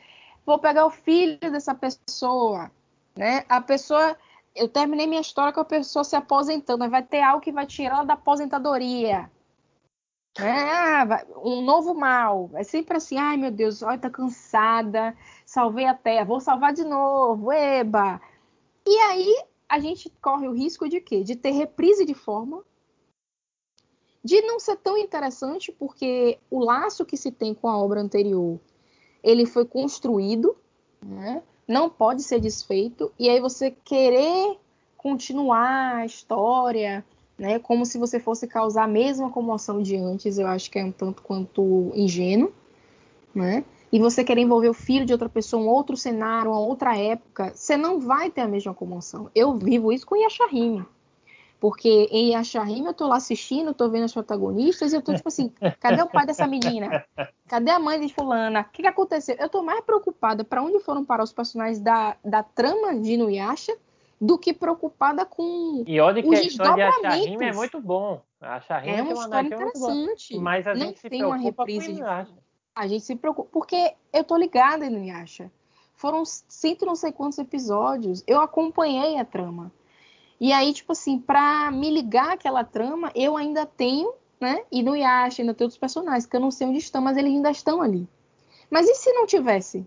[0.45, 2.72] vou pegar o filho dessa pessoa,
[3.20, 3.44] né?
[3.50, 4.18] A pessoa,
[4.56, 7.98] eu terminei minha história com a pessoa se aposentando, vai ter algo que vai tirar
[7.98, 9.30] ela da aposentadoria.
[10.38, 12.50] Ah, um novo mal.
[12.54, 16.86] É sempre assim, ai meu Deus, olha, tá cansada, salvei a terra, vou salvar de
[16.86, 18.22] novo, eba.
[18.88, 21.22] E aí a gente corre o risco de quê?
[21.22, 22.64] De ter reprise de forma
[24.24, 28.60] de não ser tão interessante, porque o laço que se tem com a obra anterior
[29.22, 30.56] ele foi construído,
[31.02, 31.44] né?
[31.70, 34.58] Não pode ser desfeito, e aí você querer
[34.98, 37.06] continuar a história,
[37.38, 40.84] né, como se você fosse causar a mesma comoção de antes, eu acho que é
[40.84, 42.52] um tanto quanto ingênuo,
[43.34, 43.64] né?
[43.92, 47.54] E você querer envolver o filho de outra pessoa, um outro cenário, uma outra época,
[47.56, 49.30] você não vai ter a mesma comoção.
[49.34, 50.86] Eu vivo isso com Yashahime.
[51.60, 55.28] Porque em Yashahime eu tô lá assistindo, tô vendo as protagonistas e eu tô tipo
[55.28, 57.06] assim, cadê o pai dessa menina?
[57.48, 58.62] Cadê a mãe de fulana?
[58.62, 59.36] O que, que aconteceu?
[59.38, 63.76] Eu tô mais preocupada para onde foram parar os personagens da, da trama de Inuyasha
[64.22, 67.26] do que preocupada com E olha que os a história de desdobramentos.
[67.26, 68.22] Ashahime é muito bom.
[68.39, 70.38] A Ashahime É uma uma história interessante.
[70.38, 72.34] Mas a Não gente se tem uma preocupa com reprise de Inuyasha.
[72.76, 73.50] A gente se preocupa.
[73.52, 75.52] Porque eu tô ligada em Inuyasha.
[75.93, 78.24] Foram cento e não sei quantos episódios.
[78.26, 79.72] Eu acompanhei a trama.
[80.39, 84.63] E aí, tipo assim, pra me ligar àquela trama, eu ainda tenho, né?
[84.71, 87.82] Inuyasha, ainda tenho outros personagens, que eu não sei onde estão, mas eles ainda estão
[87.82, 88.08] ali.
[88.69, 89.86] Mas e se não tivesse?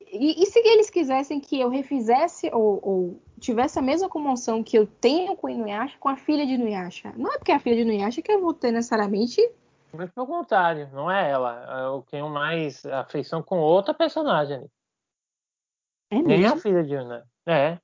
[0.00, 4.78] E, e se eles quisessem que eu refizesse ou, ou tivesse a mesma comoção que
[4.78, 7.12] eu tenho com Inuyasha com a filha de Inuyasha?
[7.16, 9.40] Não é porque é a filha de Inuyasha que eu vou ter necessariamente
[9.92, 11.66] Mas pelo contrário, não é ela.
[11.82, 14.64] Eu tenho mais afeição com outra personagem
[16.10, 16.60] é Nem a mesmo.
[16.60, 17.26] filha de Inuyasha.
[17.46, 17.78] É.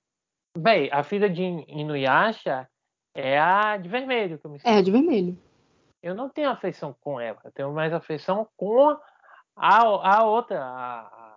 [0.56, 2.68] Bem, a filha de Inuyasha
[3.14, 5.38] é a de vermelho que eu me É, a de vermelho.
[6.02, 7.38] Eu não tenho afeição com ela.
[7.44, 8.96] Eu tenho mais afeição com
[9.54, 9.78] a,
[10.16, 10.60] a outra.
[10.62, 11.36] a-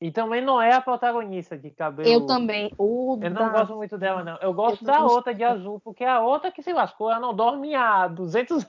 [0.00, 2.08] E também não é a protagonista de cabelo.
[2.08, 2.72] Eu também.
[2.78, 4.36] O Eu não da- gosto muito dela, não.
[4.38, 7.34] Eu gosto Eu da outra de azul, porque a outra que se lascou, ela não
[7.34, 8.66] dorme há 200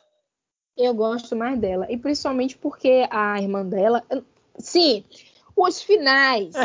[0.76, 1.86] Eu gosto mais dela.
[1.92, 4.04] E principalmente porque a irmã dela.
[4.58, 5.06] Sim,
[5.56, 6.54] os finais.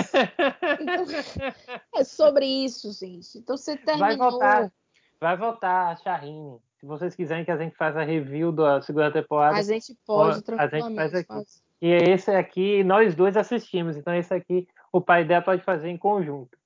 [1.94, 3.38] É sobre isso, gente.
[3.38, 4.30] Então você Vai terminou.
[4.30, 4.72] voltar.
[5.20, 6.58] Vai voltar a Shahine.
[6.78, 9.56] Se vocês quiserem que a gente faça a review da segunda temporada.
[9.56, 11.44] A gente pode A gente tranquilamente faz aqui.
[11.82, 13.96] E esse aqui, nós dois assistimos.
[13.96, 16.56] Então esse aqui, o pai dela pode fazer em conjunto.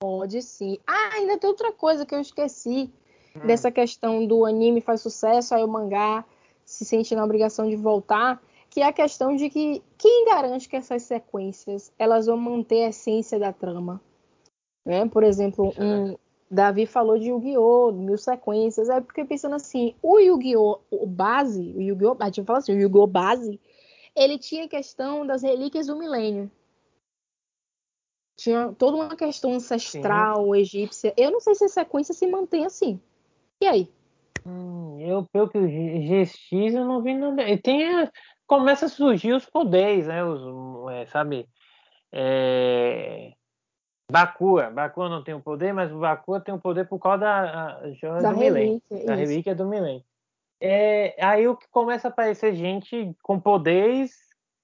[0.00, 0.78] Pode sim.
[0.86, 2.92] Ah, ainda tem outra coisa que eu esqueci.
[3.34, 3.46] Hum.
[3.46, 6.24] Dessa questão do anime faz sucesso, aí o mangá
[6.64, 8.40] se sente na obrigação de voltar.
[8.70, 12.88] Que é a questão de que quem garante que essas sequências elas vão manter a
[12.88, 14.00] essência da trama?
[14.84, 15.06] Né?
[15.08, 16.16] Por exemplo, um,
[16.50, 17.92] Davi falou de Yu-Gi-Oh!
[17.92, 18.88] mil sequências.
[18.88, 20.80] É porque pensando assim, o Yu-Gi-Oh!
[20.90, 22.16] o base, o Yu-Gi-Oh!
[22.20, 23.06] A gente fala assim, o Yu-Gi-Oh!
[23.06, 23.60] base,
[24.14, 26.50] ele tinha a questão das relíquias do milênio.
[28.36, 31.12] Tinha toda uma questão ancestral, egípcia.
[31.16, 33.00] Eu não sei se a sequência se mantém assim.
[33.60, 33.90] E aí?
[34.46, 37.42] Hum, eu, pelo que GX, eu não vi nada.
[37.62, 38.10] Tem, a-
[38.48, 40.24] começa a surgir os poderes, né?
[40.24, 41.46] Os, é, sabe?
[42.10, 43.32] É...
[44.10, 44.70] Bakura.
[44.70, 48.20] Bakura não tem o poder, mas o Bakura tem o poder por causa da a,
[48.22, 49.14] Da relíquia, Da isso.
[49.14, 50.02] relíquia do milênio.
[50.60, 54.12] É, aí o que começa a aparecer gente com poderes,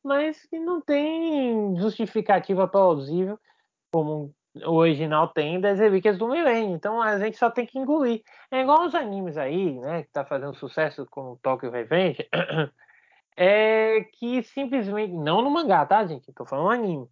[0.03, 3.39] mas que não tem justificativa plausível,
[3.93, 6.75] como o original tem das relíquias do milênio.
[6.75, 8.23] Então a gente só tem que engolir.
[8.51, 10.05] É igual os animes aí, né?
[10.05, 12.27] Que tá fazendo sucesso com o Tokyo Revenge.
[13.37, 15.13] É que simplesmente.
[15.13, 16.33] Não no mangá, tá, gente?
[16.33, 17.09] Tô falando anime.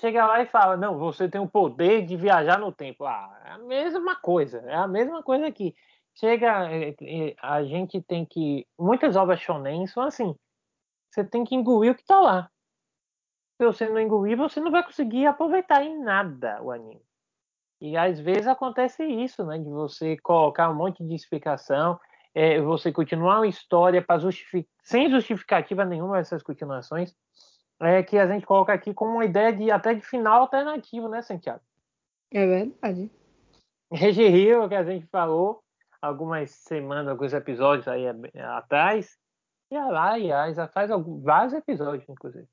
[0.00, 3.04] Chega lá e fala, não, você tem o poder de viajar no tempo.
[3.04, 5.74] Ah, é a mesma coisa, é a mesma coisa aqui.
[6.16, 8.66] Chega, é, é, a gente tem que.
[8.78, 10.34] Muitas obras shonen são assim.
[11.10, 12.50] Você tem que engolir o que tá lá.
[13.56, 17.00] Se você não engolir, você não vai conseguir aproveitar em nada o anime.
[17.80, 19.58] E às vezes acontece isso, né?
[19.58, 21.98] De você colocar um monte de explicação,
[22.34, 24.68] é, você continuar uma história para justific...
[24.82, 27.14] sem justificativa nenhuma essas continuações,
[27.80, 31.22] é que a gente coloca aqui como uma ideia de até de final alternativo, né,
[31.22, 31.62] Santiago?
[32.32, 33.10] É verdade.
[33.92, 35.62] Regirrio, que a gente falou
[36.02, 38.04] algumas semanas, alguns episódios aí
[38.56, 39.16] atrás,
[39.70, 42.46] e lá, aliás, já faz alguns, vários episódios, inclusive.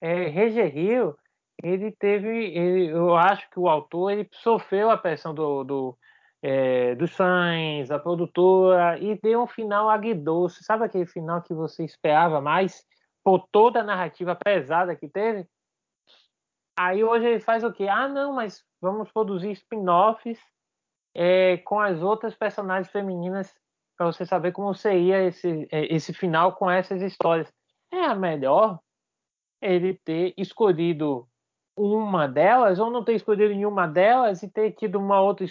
[0.00, 1.16] É, Regirrio,
[1.62, 5.98] ele teve, ele, eu acho que o autor ele sofreu a pressão do, do
[6.42, 10.62] é, dos fãs, da produtora, e deu um final agridoce.
[10.64, 12.84] Sabe aquele final que você esperava mais
[13.24, 15.46] por toda a narrativa pesada que teve?
[16.78, 17.88] Aí hoje ele faz o quê?
[17.88, 20.38] Ah, não, mas vamos produzir spin-offs
[21.14, 23.52] é, com as outras personagens femininas
[23.96, 27.50] para você saber como seria esse, é, esse final com essas histórias.
[27.90, 28.78] É a melhor
[29.62, 31.26] ele ter escolhido
[31.74, 35.46] uma delas ou não ter escolhido nenhuma delas e ter tido uma outra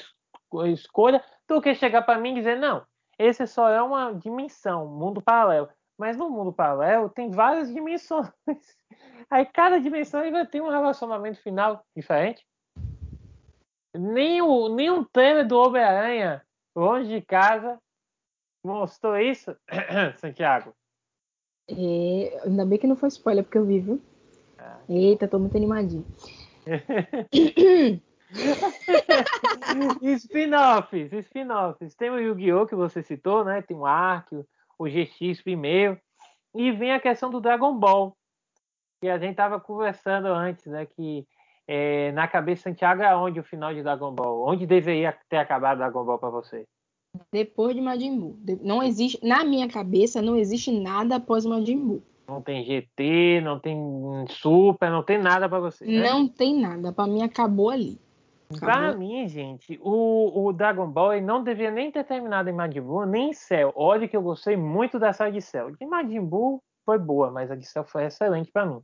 [0.65, 2.85] escolha do que chegar para mim e dizer não,
[3.17, 5.69] esse só é uma dimensão, mundo paralelo.
[5.97, 8.29] Mas no mundo paralelo tem várias dimensões.
[9.29, 12.45] Aí cada dimensão vai ter um relacionamento final diferente.
[13.97, 17.79] Nem o, nem trailer do Homem-Aranha longe de casa
[18.63, 19.55] mostrou isso,
[20.17, 20.73] Santiago.
[21.69, 24.01] É, ainda bem que não foi spoiler, porque eu vi, viu?
[24.89, 26.05] Eita, tô muito animadinho.
[30.17, 31.95] spin-offs, spin-offs.
[31.95, 32.65] Tem o Yu-Gi-Oh!
[32.65, 33.61] que você citou, né?
[33.61, 34.29] Tem o Ark,
[34.77, 35.99] o GX primeiro.
[36.53, 38.15] E vem a questão do Dragon Ball.
[39.01, 40.85] Que a gente tava conversando antes, né?
[40.85, 41.27] Que
[41.67, 44.47] é, na cabeça de Santiago é onde o final de Dragon Ball?
[44.47, 46.65] Onde deveria ter acabado Dragon Ball para você?
[47.31, 48.37] Depois de Majin Buu.
[48.61, 52.03] Não existe, na minha cabeça, não existe nada após Majin Buu.
[52.27, 53.77] Não tem GT, não tem
[54.29, 55.85] Super, não tem nada para você.
[55.85, 56.01] Né?
[56.01, 56.91] Não tem nada.
[56.91, 57.99] Para mim, acabou ali.
[58.59, 63.05] Pra mim, gente, o, o Dragon Ball não devia nem ter terminado em Majin Buu,
[63.05, 63.73] nem em Cell.
[63.75, 65.71] Olha que eu gostei muito da série de Cell.
[65.71, 68.81] De Majin Buu foi boa, mas a de Cell foi excelente para mim.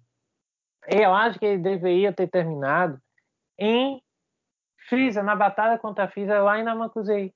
[0.88, 3.00] Eu acho que ele deveria ter terminado
[3.58, 4.02] em
[4.90, 7.34] Freeza, na batalha contra Freeza lá em Namekusei.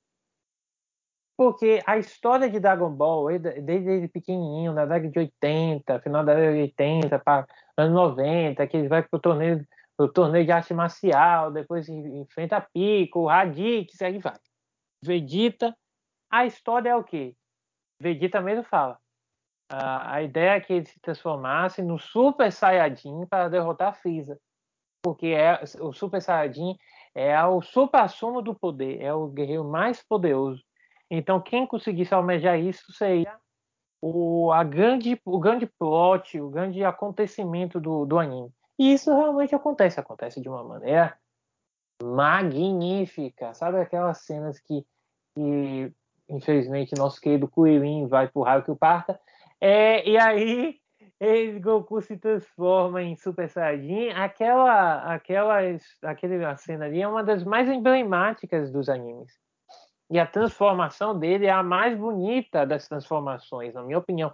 [1.37, 6.33] Porque a história de Dragon Ball, desde ele pequenininho, na década de 80, final da
[6.33, 7.45] década de 80 para
[7.77, 9.67] anos 90, que ele vai para o torneio,
[9.97, 14.37] pro torneio de arte marcial, depois enfrenta Pico, Raditz, aí vai.
[15.03, 15.75] Vegeta,
[16.29, 17.35] a história é o quê?
[17.99, 18.99] Vegeta mesmo fala.
[19.69, 24.39] A, a ideia é que ele se transformasse no Super Saiyajin para derrotar Freeza.
[25.03, 26.75] Porque é, o Super Saiyajin
[27.13, 30.61] é o supra-sumo do poder, é o guerreiro mais poderoso.
[31.09, 33.37] Então, quem conseguisse almejar isso seria
[34.01, 38.51] o, a grande, o grande plot, o grande acontecimento do, do anime.
[38.77, 41.17] E isso realmente acontece, acontece de uma maneira
[42.03, 43.53] magnífica.
[43.53, 44.85] Sabe aquelas cenas que,
[45.33, 45.93] que
[46.29, 49.19] infelizmente, nosso querido Kuririn vai pro raio que o parta.
[49.61, 50.79] É, e aí,
[51.19, 54.09] ele, Goku se transforma em Super Saiyajin.
[54.09, 55.59] Aquela, aquela,
[56.03, 59.33] aquela cena ali é uma das mais emblemáticas dos animes.
[60.09, 64.31] E a transformação dele é a mais bonita das transformações, na minha opinião.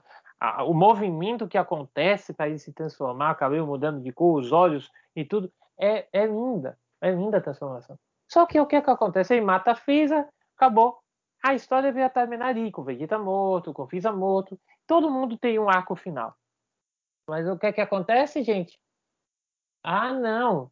[0.66, 5.24] O movimento que acontece para ele se transformar, cabelo mudando de cor, os olhos e
[5.24, 6.78] tudo, é, é linda.
[7.00, 7.98] É linda a transformação.
[8.28, 9.34] Só que o que, é que acontece?
[9.34, 11.00] Ele mata a Frieza, acabou.
[11.44, 14.60] A história vai terminar ali, com Vegeta morto, com Frieza morto.
[14.88, 16.36] Todo mundo tem um arco final.
[17.28, 18.80] Mas o que é que acontece, gente?
[19.84, 20.72] Ah, não.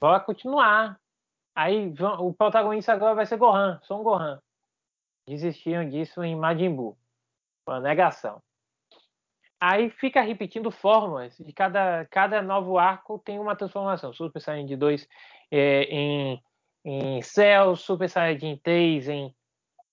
[0.00, 0.98] Vai continuar.
[1.54, 4.40] Aí o protagonista agora vai ser Gohan, Son Gohan.
[5.26, 6.96] Desistiram disso em Majin Buu.
[7.66, 8.42] Uma negação.
[9.60, 14.12] Aí fica repetindo fórmulas de cada, cada novo arco tem uma transformação.
[14.12, 15.08] Super Saiyajin 2
[15.50, 16.42] é, em,
[16.84, 19.34] em Cell, Super Saiyajin 3 em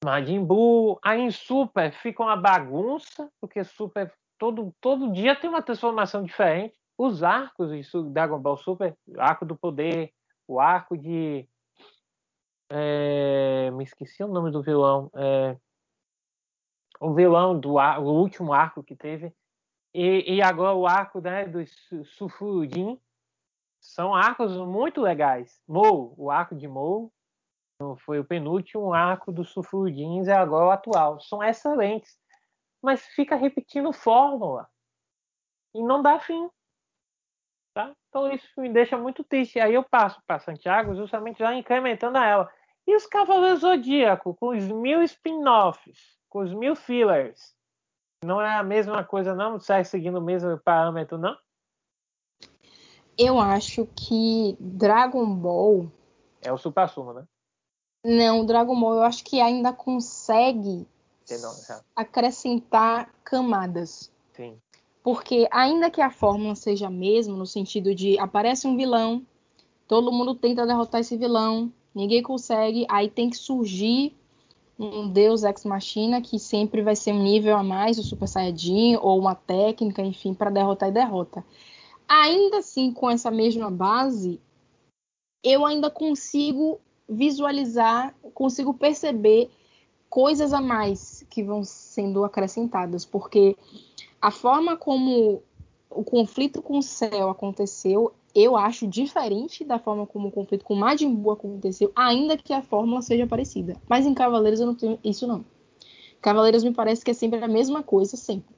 [0.04, 1.00] Majin Buu.
[1.04, 6.76] Aí em Super fica uma bagunça, porque Super todo, todo dia tem uma transformação diferente.
[6.98, 10.14] Os arcos de Dragon Ball Super, arco do poder,
[10.48, 11.48] o arco de
[12.70, 15.10] é, me esqueci o nome do vilão.
[15.16, 15.58] É,
[17.00, 19.34] o vilão do ar, o último arco que teve.
[19.94, 21.64] E, e agora o arco né, do
[22.06, 23.00] Sufudin.
[23.80, 25.62] São arcos muito legais.
[25.68, 27.12] Mou, o arco de Mou
[27.98, 31.20] foi o penúltimo arco do Sufudins e agora o atual.
[31.20, 32.18] São excelentes.
[32.82, 34.70] Mas fica repetindo fórmula.
[35.76, 36.50] E não dá fim.
[37.74, 37.94] Tá?
[38.08, 39.60] Então isso me deixa muito triste.
[39.60, 42.50] Aí eu passo para Santiago justamente já incrementando ela.
[42.86, 47.56] E os Cavaleiros Zodíaco, com os mil spin-offs, com os mil fillers.
[48.24, 49.60] Não é a mesma coisa, não?
[49.60, 51.36] Sai seguindo o mesmo parâmetro, não?
[53.18, 55.92] Eu acho que Dragon Ball.
[56.42, 57.26] É o supra-sumo, né?
[58.06, 60.88] Não, Dragon Ball eu acho que ainda consegue
[61.96, 64.12] acrescentar camadas.
[64.34, 64.60] Sim.
[65.02, 69.26] Porque ainda que a fórmula seja a mesma, no sentido de aparece um vilão,
[69.88, 74.16] todo mundo tenta derrotar esse vilão, ninguém consegue, aí tem que surgir
[74.78, 78.98] um deus ex machina que sempre vai ser um nível a mais, o Super Saiyajin
[78.98, 81.44] ou uma técnica, enfim, para derrotar e derrota.
[82.08, 84.40] Ainda assim, com essa mesma base,
[85.44, 89.50] eu ainda consigo visualizar, consigo perceber
[90.10, 93.58] coisas a mais que vão sendo acrescentadas, porque
[94.22, 95.42] a forma como
[95.96, 100.74] o conflito com o céu aconteceu eu acho diferente da forma como o conflito com
[100.74, 103.80] Majin Buu aconteceu, ainda que a fórmula seja parecida.
[103.88, 105.46] Mas em Cavaleiros eu não tenho isso não.
[106.20, 108.56] Cavaleiros me parece que é sempre a mesma coisa, sempre.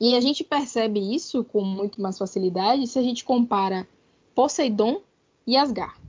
[0.00, 3.86] E a gente percebe isso com muito mais facilidade se a gente compara
[4.34, 5.02] Poseidon
[5.46, 6.00] e Asgard.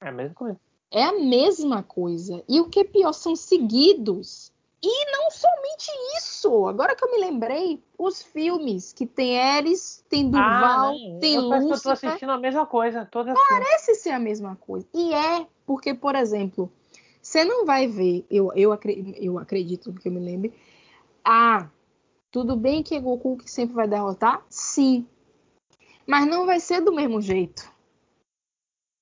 [0.00, 0.60] É a mesma coisa.
[0.90, 2.42] É a mesma coisa.
[2.48, 4.52] E o que é pior, são seguidos.
[4.82, 10.30] E não somente isso, agora que eu me lembrei, os filmes que tem Eris, tem
[10.30, 11.76] Durval, ah, tem eu Lúcifer.
[11.76, 13.04] Eu tô assistindo a mesma coisa.
[13.04, 14.86] Todas parece ser a mesma coisa.
[14.94, 16.72] E é, porque, por exemplo,
[17.20, 18.78] você não vai ver, eu, eu,
[19.16, 20.54] eu acredito que eu me lembre,
[21.22, 21.68] a
[22.30, 24.42] Tudo bem que é Goku que sempre vai derrotar?
[24.48, 25.06] Sim.
[26.06, 27.70] Mas não vai ser do mesmo jeito.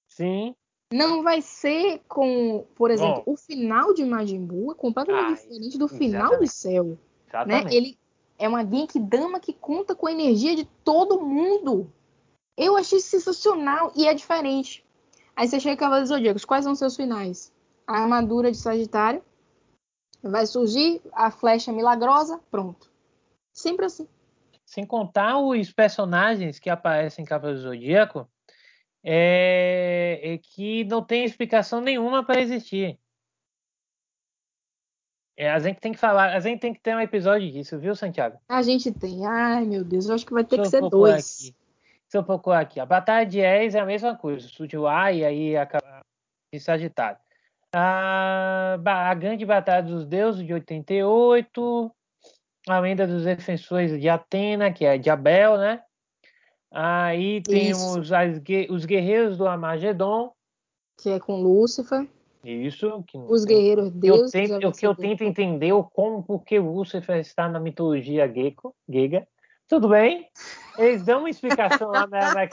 [0.08, 0.56] Sim.
[0.92, 3.32] Não vai ser com, por exemplo, Bom.
[3.32, 6.52] o final de Majin Buu é completamente Ah, diferente do final exatamente.
[6.52, 6.84] Cell.
[6.84, 6.96] Né?
[7.28, 7.76] Exatamente.
[7.76, 7.98] Ele
[8.38, 11.92] é uma Genkidama que conta com a energia de todo mundo.
[12.56, 14.84] Eu achei sensacional e é diferente.
[15.36, 17.52] Aí você chega em Cavaleiros Zodíacos, quais são os seus finais?
[17.86, 19.22] A armadura de Sagitário,
[20.22, 22.90] vai surgir a flecha milagrosa, pronto.
[23.52, 24.08] Sempre assim.
[24.64, 28.28] Sem contar os personagens que aparecem em Cavaleiro do Zodíaco,
[29.02, 32.98] é, é que não tem explicação nenhuma para existir.
[35.36, 37.94] É, a gente tem que falar, a gente tem que ter um episódio disso, viu,
[37.94, 38.40] Santiago?
[38.48, 39.24] A gente tem.
[39.24, 41.36] Ai, meu Deus, eu acho que vai ter Deixa que ser dois.
[41.40, 41.56] aqui.
[42.02, 42.80] Deixa eu procurar aqui.
[42.80, 44.48] A Batalha de Ares é a mesma coisa.
[44.48, 46.02] Sudiuá e aí a ca-
[46.52, 47.18] de Sagitário.
[47.72, 51.94] A, ba- a Grande Batalha dos Deuses de 88.
[52.68, 55.84] A Lenda dos Defensores de Atena, que é de Abel, né?
[56.70, 60.32] Aí temos as os Guerreiros do Armagedon.
[61.00, 62.06] Que é com Lúcifer,
[62.44, 63.04] Isso.
[63.06, 66.58] Que os guerreiros eu tento, já eu, vai que eu tento entender o como, porque
[66.58, 69.26] Lúcifer está na mitologia gecko, grega.
[69.68, 70.28] Tudo bem.
[70.78, 72.50] Eles dão uma explicação lá na, na mas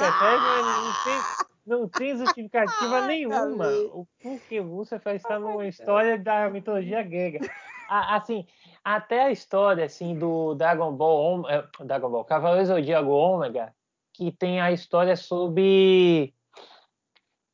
[0.65, 1.21] não tem,
[1.65, 3.67] não tem justificativa Ai, nenhuma.
[3.93, 7.39] O porquê Lúcifer está numa história da mitologia grega.
[7.87, 8.45] A- Assim,
[8.83, 13.73] até a história assim, do Dragon Ball, eh, Dragon Ball Cavaleiros do Zodíaco Ômega,
[14.15, 16.33] que tem a história sobre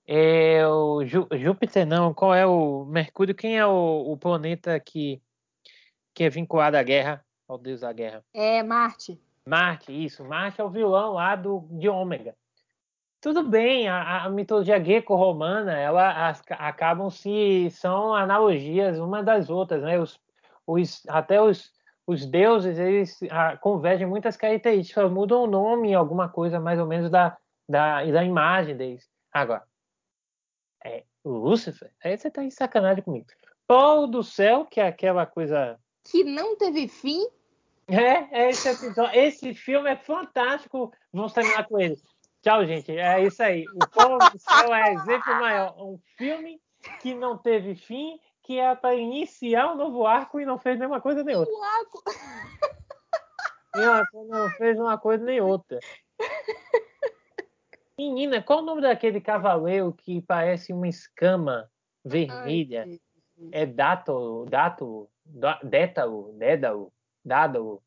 [0.08, 3.34] é, o Jú- Júpiter, não, qual é o Mercúrio?
[3.36, 5.22] Quem é o, o planeta que,
[6.14, 8.24] que é vinculado à guerra, ao deus da guerra?
[8.34, 9.20] É, Marte.
[9.46, 10.24] Marte, isso.
[10.24, 12.36] Marte é o vilão lá do, de Ômega.
[13.20, 19.82] Tudo bem, a, a mitologia greco-romana, ela as- acabam se são analogias uma das outras,
[19.84, 20.00] né?
[20.00, 20.20] Os,
[20.66, 21.72] os, até os,
[22.06, 27.10] os deuses eles ah, convergem muitas características, mudam o nome, alguma coisa mais ou menos
[27.10, 27.38] da,
[27.68, 29.08] da, da imagem deles.
[29.32, 29.64] Agora,
[30.84, 33.28] é, Lúcifer, aí você tá em sacanagem comigo.
[33.68, 37.26] Pó do céu, que é aquela coisa Que não teve fim.
[37.88, 39.18] é, é esse episódio.
[39.18, 40.92] Esse filme é fantástico.
[41.14, 41.98] Vamos terminar com ele.
[42.42, 42.92] Tchau, gente.
[42.98, 43.66] É isso aí.
[43.70, 45.76] O Povo do Céu é exemplo maior.
[45.78, 46.60] Um filme
[47.00, 51.00] que não teve fim, que é para iniciar um novo arco e não fez nenhuma
[51.02, 51.54] coisa nem outra.
[51.54, 52.04] O arco.
[54.12, 55.80] Coisa não fez uma coisa nem outra.
[57.98, 61.70] Menina, qual o nome daquele cavaleiro que parece uma escama
[62.04, 62.84] vermelha?
[62.88, 63.00] Ai,
[63.52, 64.46] É Dátalo,
[65.26, 66.92] Dá- Détalo, Dédalo,
[67.24, 67.82] Dádalo.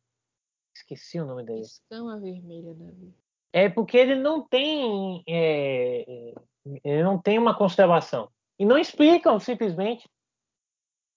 [0.75, 1.61] Esqueci o nome dele.
[1.63, 3.15] Escama vermelha, Davi.
[3.53, 6.35] É porque ele não tem, é,
[6.83, 8.29] ele não tem uma constelação.
[8.59, 10.09] E não explicam, simplesmente.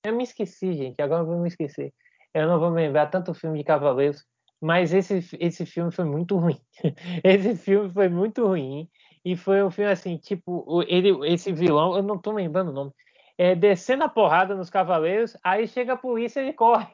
[0.07, 1.01] Eu me esqueci, gente.
[1.01, 1.93] Agora eu vou me esquecer.
[2.33, 4.25] Eu não vou me lembrar tanto filme de Cavaleiros.
[4.61, 6.59] Mas esse, esse filme foi muito ruim.
[7.23, 8.89] Esse filme foi muito ruim.
[9.23, 12.91] E foi um filme assim, tipo, ele, esse vilão, eu não tô lembrando o nome,
[13.37, 16.87] é, descendo a porrada nos Cavaleiros, aí chega a polícia e ele corre.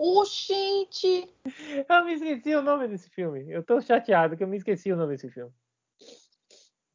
[0.00, 1.28] Ô, gente!
[1.86, 3.44] Eu me esqueci o nome desse filme.
[3.50, 5.52] Eu tô chateado que eu me esqueci o nome desse filme.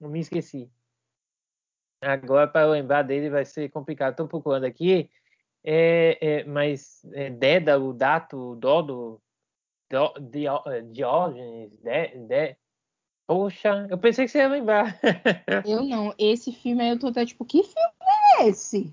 [0.01, 0.69] Eu me esqueci.
[2.01, 4.11] Agora, para lembrar dele, vai ser complicado.
[4.11, 5.09] Estou procurando aqui.
[5.64, 9.22] É, é, mas é, Dédalo, Dato, Dodo,
[9.89, 10.14] Do,
[10.72, 12.55] é, Diógenes, de, de...
[13.28, 14.99] Poxa, eu pensei que você ia lembrar.
[15.68, 16.14] Eu não.
[16.18, 17.93] Esse filme aí eu tô até tipo, que filme
[18.39, 18.89] é esse?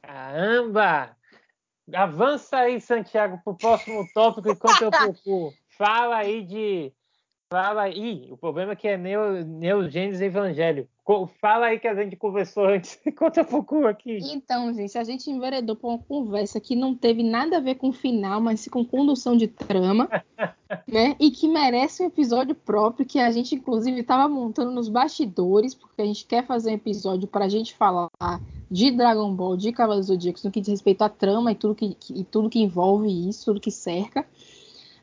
[0.00, 1.16] Caramba!
[1.92, 5.52] Avança aí, Santiago, para o próximo tópico enquanto eu procuro.
[5.76, 6.92] Fala aí de.
[7.52, 8.28] Fala aí.
[8.30, 10.88] O problema é que é neo, Neogênesis Evangelho.
[11.40, 12.98] Fala aí que a gente conversou antes.
[13.06, 14.18] Enquanto eu procuro aqui.
[14.22, 17.88] Então, gente, a gente enveredou pra uma conversa que não teve nada a ver com
[17.88, 20.08] o final, mas com condução de trama,
[20.86, 21.16] né?
[21.18, 26.02] E que merece um episódio próprio, que a gente, inclusive, estava montando nos bastidores, porque
[26.02, 28.08] a gente quer fazer um episódio pra gente falar
[28.70, 31.74] de Dragon Ball, de Cavaleiros do Zodíaco, no que diz respeito à trama e tudo
[31.74, 34.24] que, que- e tudo que envolve isso, tudo que cerca.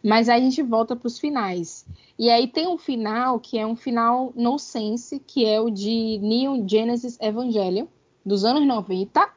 [0.07, 1.85] Mas aí a gente volta para os finais.
[2.17, 6.17] E aí tem um final que é um final no sense, que é o de
[6.19, 7.87] Neon Genesis Evangelion,
[8.25, 9.29] dos anos 90,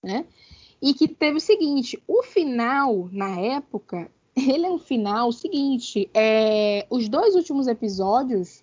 [0.00, 0.24] né?
[0.80, 6.08] E que teve o seguinte: o final, na época, ele é um final seguinte.
[6.14, 8.62] É, os dois últimos episódios,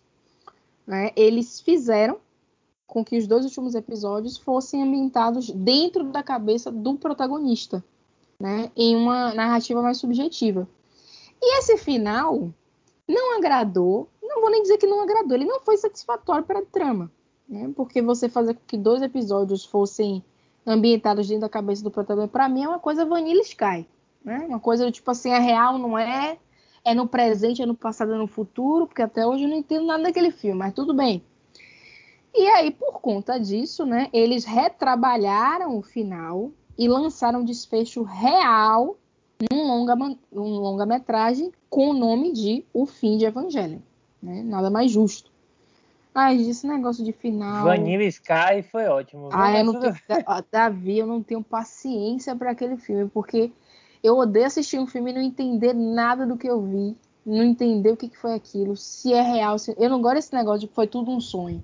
[0.88, 2.18] né, eles fizeram
[2.88, 7.84] com que os dois últimos episódios fossem ambientados dentro da cabeça do protagonista,
[8.40, 8.72] né?
[8.74, 10.66] Em uma narrativa mais subjetiva.
[11.42, 12.54] E esse final
[13.08, 16.66] não agradou, não vou nem dizer que não agradou, ele não foi satisfatório para a
[16.66, 17.12] trama,
[17.48, 17.72] né?
[17.76, 20.24] Porque você fazer com que dois episódios fossem
[20.66, 23.88] ambientados dentro da cabeça do protagonista, para mim é uma coisa vanilla sky,
[24.24, 24.46] Né?
[24.48, 26.38] Uma coisa do tipo assim, é real, não é?
[26.84, 29.86] É no presente, é no passado, é no futuro, porque até hoje eu não entendo
[29.86, 31.24] nada daquele filme, mas tudo bem.
[32.34, 38.98] E aí, por conta disso, né, eles retrabalharam o final e lançaram um desfecho real
[39.50, 39.96] num longa,
[40.32, 43.82] um longa-metragem com o nome de O Fim de Evangelho.
[44.22, 44.44] Né?
[44.44, 45.32] Nada mais justo.
[46.14, 47.64] Ai, esse negócio de final.
[47.64, 49.30] Vanilla Sky foi ótimo.
[49.32, 49.94] Ah, eu não tenho...
[50.52, 53.52] Davi, eu não tenho paciência para aquele filme, porque
[54.04, 57.92] eu odeio assistir um filme e não entender nada do que eu vi, não entender
[57.92, 59.58] o que, foi aquilo, se é real.
[59.58, 59.74] Se...
[59.78, 61.64] Eu não gosto desse negócio de que foi tudo um sonho.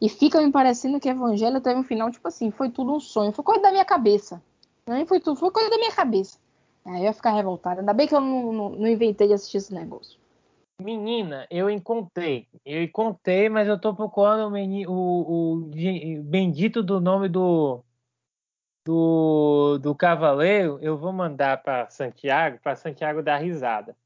[0.00, 3.32] E fica me parecendo que Evangelho teve um final, tipo assim, foi tudo um sonho,
[3.32, 4.42] foi coisa da minha cabeça.
[4.88, 6.38] Nem foi tudo, foi coisa da minha cabeça.
[6.86, 7.80] Aí eu ia ficar revoltada.
[7.80, 10.18] Ainda bem que eu não, não, não inventei de assistir esse negócio.
[10.80, 12.46] Menina, eu encontrei.
[12.64, 17.82] Eu encontrei, mas eu tô procurando o, o, o bendito do nome do,
[18.84, 20.78] do, do cavaleiro.
[20.80, 23.96] Eu vou mandar para Santiago, para Santiago dar risada.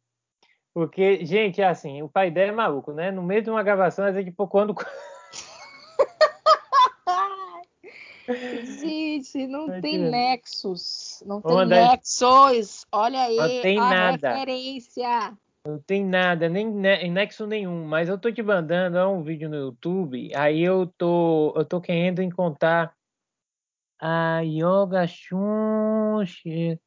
[0.72, 3.10] Porque, gente, é assim, o pai dela é maluco, né?
[3.10, 4.74] No meio de uma gravação, a gente procurando.
[8.64, 8.99] Gente,
[9.48, 11.22] não tem nexos.
[11.26, 12.86] Não tem nexos.
[12.92, 14.32] Olha aí não tem a nada.
[14.32, 15.36] referência.
[15.66, 17.84] Não tem nada, nem nexo nenhum.
[17.84, 20.30] Mas eu tô te mandando um vídeo no YouTube.
[20.34, 22.94] Aí eu tô, eu tô querendo encontrar
[24.00, 26.80] a Yoga Shunshi.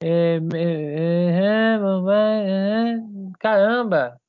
[0.00, 2.96] É, é, é,
[3.38, 4.20] caramba!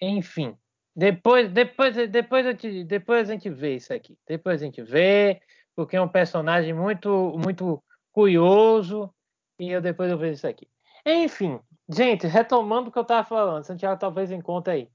[0.00, 0.56] Enfim,
[0.94, 4.16] depois, depois, depois, eu te, depois a gente vê isso aqui.
[4.26, 5.40] Depois a gente vê,
[5.74, 9.12] porque é um personagem muito, muito curioso.
[9.58, 10.68] E eu depois eu vejo isso aqui.
[11.04, 14.88] Enfim, gente, retomando o que eu estava falando, Santiago talvez encontre aí.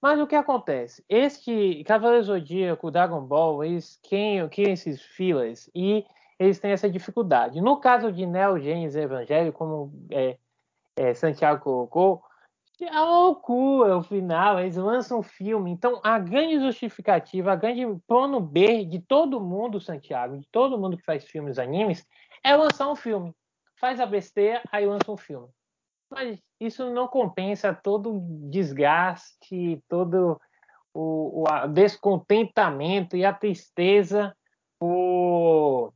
[0.00, 1.04] Mas o que acontece?
[1.08, 6.04] Este Cavaleiro Zodíaco, Dragon Ball, eles quem, quem esses filas e
[6.38, 7.60] eles têm essa dificuldade.
[7.60, 10.38] No caso de Neo Genesis Evangelho, como é,
[10.96, 12.22] é, Santiago colocou,
[12.84, 15.70] é uma loucura o final, eles lançam um filme.
[15.70, 20.96] Então, a grande justificativa, a grande plano B de todo mundo, Santiago, de todo mundo
[20.96, 22.06] que faz filmes animes,
[22.42, 23.34] é lançar um filme.
[23.76, 25.48] Faz a besteira, aí lança um filme.
[26.10, 30.40] Mas isso não compensa todo o desgaste, todo
[30.94, 34.34] o, o descontentamento e a tristeza
[34.78, 35.92] por,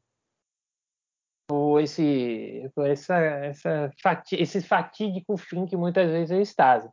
[1.53, 3.90] por esse, por essa, essa,
[4.32, 6.90] esse fatídico fim que muitas vezes eles trazem.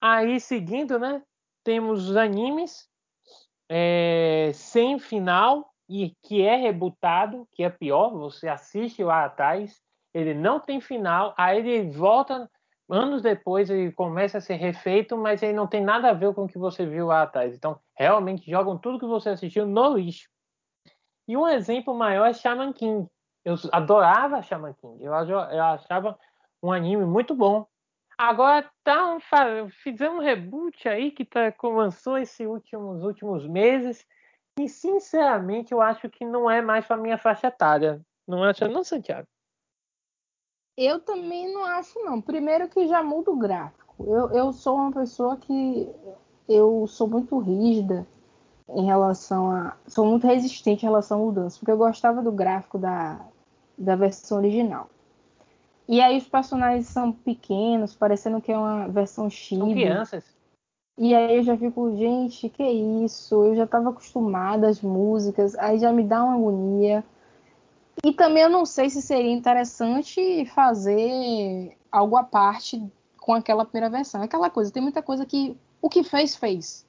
[0.00, 1.20] Aí, seguindo, né,
[1.64, 2.88] temos os animes
[3.68, 9.82] é, sem final e que é rebutado, que é pior, você assiste lá atrás,
[10.14, 12.48] ele não tem final, aí ele volta
[12.88, 16.44] anos depois ele começa a ser refeito, mas ele não tem nada a ver com
[16.44, 17.56] o que você viu lá atrás.
[17.56, 20.28] Então, realmente jogam tudo que você assistiu no lixo.
[21.26, 23.08] E um exemplo maior é Shaman King.
[23.44, 25.04] Eu adorava Shaman King.
[25.04, 26.18] Eu, eu achava
[26.62, 27.66] um anime muito bom.
[28.16, 29.18] Agora tá um,
[29.82, 34.06] fizemos um reboot aí que tá, lançou esses últimos, últimos meses.
[34.58, 38.00] E sinceramente eu acho que não é mais para minha faixa etária.
[38.28, 39.26] Não acha, não, Santiago?
[40.76, 42.20] Eu também não acho, não.
[42.20, 44.04] Primeiro que já muda o gráfico.
[44.06, 45.90] Eu, eu sou uma pessoa que
[46.48, 48.06] eu sou muito rígida
[48.74, 49.76] em relação a.
[49.86, 53.20] Sou muito resistente em relação a mudanças, porque eu gostava do gráfico da,
[53.76, 54.88] da versão original.
[55.88, 59.58] E aí os personagens são pequenos, parecendo que é uma versão X.
[59.58, 60.24] São crianças.
[60.98, 63.34] E aí eu já fico, gente, que isso?
[63.44, 67.04] Eu já estava acostumada às músicas, aí já me dá uma agonia.
[68.04, 72.82] E também eu não sei se seria interessante fazer algo à parte
[73.18, 74.22] com aquela primeira versão.
[74.22, 76.86] Aquela coisa, tem muita coisa que o que fez, fez.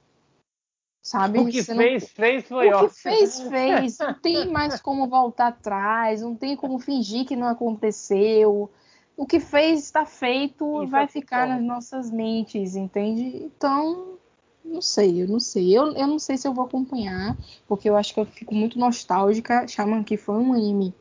[1.04, 1.38] Sabe?
[1.38, 2.08] O que Você fez, não...
[2.08, 2.86] fez foi ótimo.
[2.86, 3.98] O que fez, fez.
[3.98, 8.70] Não tem mais como voltar atrás, não tem como fingir que não aconteceu.
[9.14, 13.44] O que fez está feito e vai ficar nas nossas mentes, entende?
[13.44, 14.16] Então,
[14.64, 15.76] não sei, eu não sei.
[15.76, 17.36] Eu, eu não sei se eu vou acompanhar,
[17.68, 19.68] porque eu acho que eu fico muito nostálgica.
[19.68, 20.94] Shaman que foi um anime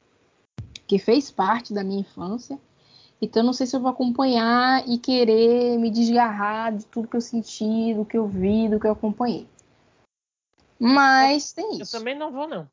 [0.86, 2.60] que fez parte da minha infância.
[3.22, 7.16] Então eu não sei se eu vou acompanhar e querer me desgarrar de tudo que
[7.16, 9.48] eu senti, do que eu vi, do que eu acompanhei.
[10.84, 11.96] Mas tem isso.
[11.96, 12.70] Eu também não vou, não.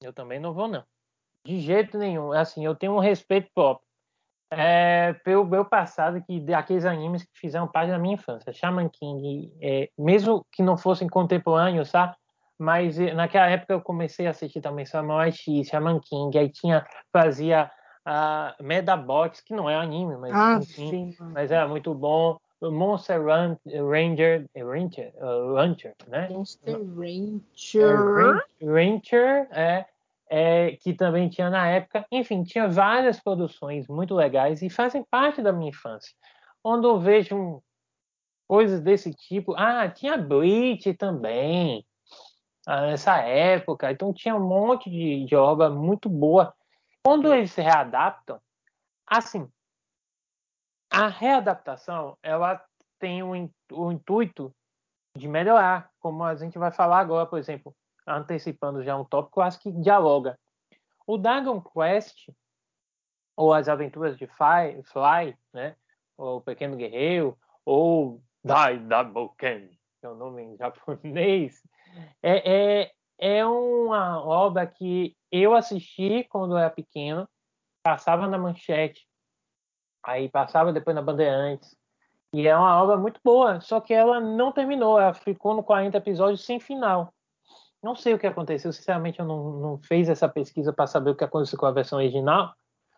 [0.00, 0.84] Eu também não vou, não.
[1.44, 2.32] De jeito nenhum.
[2.32, 3.86] Assim, eu tenho um respeito próprio
[4.54, 8.52] é, pelo meu passado, que daqueles animes que fizeram parte da minha infância.
[8.52, 12.14] Shaman King, é, mesmo que não fossem contemporâneos, sabe?
[12.58, 16.86] Mas eh, naquela época eu comecei a assistir também Samurai X, Shaman King, aí tinha,
[17.10, 17.70] fazia
[18.04, 22.38] a Medabots, que não é anime, mas, ah, enfim, mas era muito bom.
[22.70, 26.28] Monster Run, Ranger, Ranger, uh, Ranger, né?
[26.30, 28.44] Monster Ranger.
[28.60, 29.86] É, Ranger é,
[30.28, 32.06] é, que também tinha na época.
[32.10, 36.14] Enfim, tinha várias produções muito legais e fazem parte da minha infância.
[36.62, 37.62] Onde eu vejo
[38.48, 39.54] coisas desse tipo.
[39.56, 41.84] Ah, tinha Bleach também,
[42.66, 43.90] ah, nessa época.
[43.90, 46.54] Então tinha um monte de, de obra muito boa.
[47.04, 48.38] Quando eles se readaptam,
[49.06, 49.48] assim,
[50.92, 52.62] a readaptação, ela
[52.98, 54.54] tem o, o intuito
[55.16, 57.74] de melhorar, como a gente vai falar agora, por exemplo,
[58.06, 60.38] antecipando já um tópico, acho que dialoga.
[61.06, 62.28] O Dragon Quest,
[63.36, 65.76] ou as aventuras de Fly, Fly né?
[66.16, 71.62] o Pequeno Guerreiro, ou Dai Daboken, que é o nome em japonês,
[72.22, 77.28] é, é, é uma obra que eu assisti quando eu era pequeno,
[77.82, 79.06] passava na manchete,
[80.02, 81.76] aí passava depois na Bandeirantes,
[82.34, 85.98] e é uma obra muito boa, só que ela não terminou, ela ficou no 40
[85.98, 87.12] episódios sem final.
[87.82, 91.16] Não sei o que aconteceu, sinceramente eu não, não fiz essa pesquisa para saber o
[91.16, 92.54] que aconteceu com a versão original,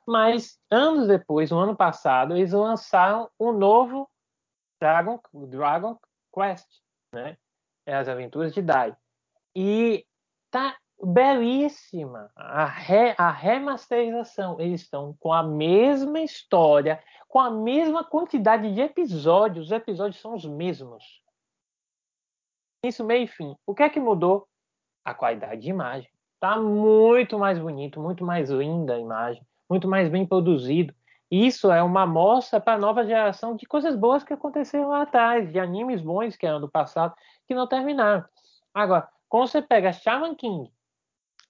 [0.06, 4.08] mas anos depois, no ano passado, eles lançaram um novo
[4.80, 5.98] Dragon, Dragon
[6.32, 6.68] Quest,
[7.12, 7.36] né?
[7.86, 8.94] É as Aventuras de Dai.
[9.56, 10.06] E
[10.50, 14.60] tá belíssima a, re, a remasterização.
[14.60, 19.66] Eles estão com a mesma história, com a mesma quantidade de episódios.
[19.66, 21.22] Os episódios são os mesmos.
[22.84, 23.56] Isso meio e fim.
[23.66, 24.46] O que é que mudou?
[25.04, 26.10] A qualidade de imagem.
[26.38, 30.94] Tá muito mais bonito, muito mais linda a imagem, muito mais bem produzido.
[31.30, 35.50] Isso é uma amostra para a nova geração de coisas boas que aconteceram lá atrás,
[35.50, 37.14] de animes bons que eram do passado,
[37.46, 38.24] que não terminaram.
[38.74, 40.70] Agora, quando você pega Shaman King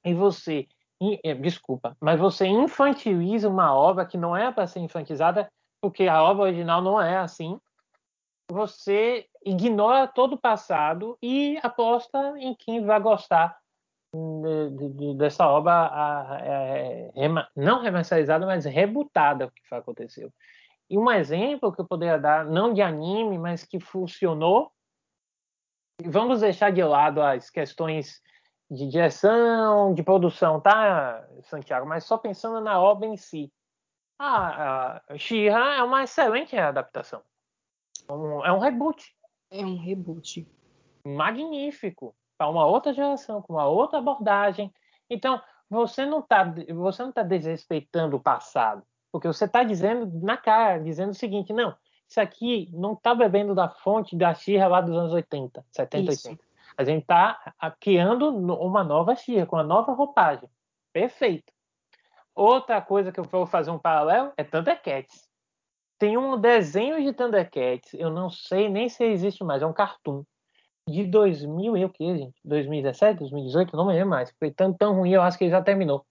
[0.04, 0.68] e você,
[1.22, 5.50] eh, desculpa, mas você infantiliza uma obra que não é para ser infantilizada,
[5.80, 7.58] porque a obra original não é assim,
[8.50, 13.58] você ignora todo o passado e aposta em quem vai gostar
[14.14, 20.32] de, de, dessa obra a, a, é, a, não remasterizada, mas rebutada, que aconteceu.
[20.88, 24.70] E um exemplo que eu poderia dar, não de anime, mas que funcionou,
[26.04, 28.22] vamos deixar de lado as questões
[28.70, 31.86] de direção, de produção, tá, Santiago?
[31.86, 33.52] Mas só pensando na obra em si.
[34.18, 37.22] A, a She-Ra é uma excelente adaptação.
[38.08, 39.14] Um, é um reboot.
[39.50, 40.48] É um reboot.
[41.06, 44.72] Magnífico para uma outra geração, com uma outra abordagem.
[45.08, 46.44] Então, você não está
[46.74, 51.52] você não tá desrespeitando o passado, porque você está dizendo na cara, dizendo o seguinte,
[51.52, 51.74] não,
[52.08, 56.28] isso aqui não está bebendo da fonte da Xirra lá dos anos 80, 70, isso.
[56.28, 56.44] 80.
[56.76, 60.48] A gente está criando uma nova Xirra, com uma nova roupagem.
[60.92, 61.52] Perfeito.
[62.34, 65.28] Outra coisa que eu vou fazer um paralelo é Thundercats.
[65.98, 70.24] Tem um desenho de Thundercats, eu não sei nem se existe mais, é um cartoon
[70.88, 72.34] de 2000 e o que, gente?
[72.44, 74.34] 2017, 2018, não me lembro mais.
[74.38, 76.04] Foi tão, tão ruim, eu acho que ele já terminou.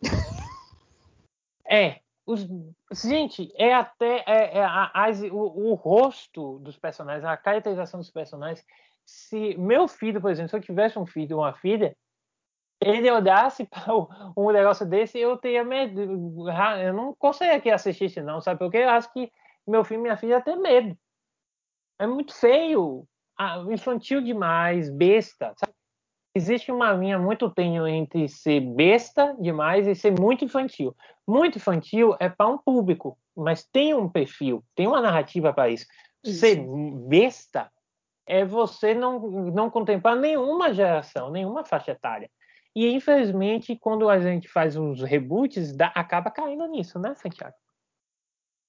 [1.68, 2.00] é.
[2.26, 2.46] Os,
[3.04, 8.64] gente, é até é, é, as, o, o, rosto dos personagens, a caracterização dos personagens.
[9.06, 11.96] Se meu filho, por exemplo, se eu tivesse um filho ou uma filha,
[12.80, 13.92] ele olhasse para
[14.36, 16.00] um negócio desse, eu teria medo.
[16.80, 18.58] Eu não conseguiria que assistisse, não, sabe?
[18.58, 19.30] Porque eu acho que
[19.66, 20.96] meu filho e minha filha têm medo.
[21.98, 23.06] É muito feio
[23.70, 25.54] infantil demais, besta.
[25.56, 25.72] Sabe?
[26.36, 30.94] Existe uma linha muito tênue entre ser besta demais e ser muito infantil.
[31.26, 35.86] Muito infantil é para um público, mas tem um perfil, tem uma narrativa para isso.
[36.24, 36.40] isso.
[36.40, 36.66] Ser
[37.08, 37.70] besta
[38.26, 39.20] é você não,
[39.50, 42.30] não contemplar nenhuma geração, nenhuma faixa etária.
[42.74, 47.54] E infelizmente, quando a gente faz uns reboots, dá, acaba caindo nisso, né, Santiago?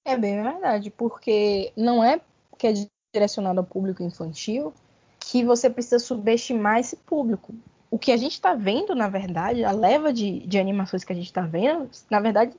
[0.04, 2.20] É bem verdade, porque não é
[2.56, 2.72] que é
[3.12, 4.72] direcionado ao público infantil,
[5.18, 7.52] que você precisa subestimar esse público.
[7.90, 11.16] O que a gente está vendo, na verdade, a leva de, de animações que a
[11.16, 12.54] gente está vendo, na verdade,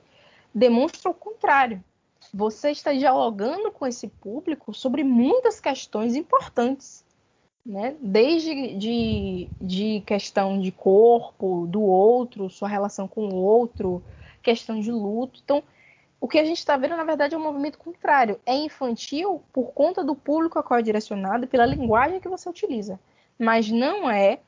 [0.54, 1.82] demonstra o contrário.
[2.32, 7.04] Você está dialogando com esse público sobre muitas questões importantes,
[7.64, 7.96] né?
[8.00, 14.02] Desde de, de questão de corpo, do outro, sua relação com o outro,
[14.42, 15.40] questão de luto.
[15.42, 15.62] Então,
[16.20, 18.40] o que a gente está vendo, na verdade, é um movimento contrário.
[18.44, 22.98] É infantil por conta do público a qual é direcionado pela linguagem que você utiliza.
[23.38, 24.40] Mas não é,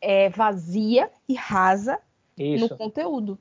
[0.00, 1.98] é vazia e rasa
[2.36, 2.68] Isso.
[2.68, 3.38] no conteúdo.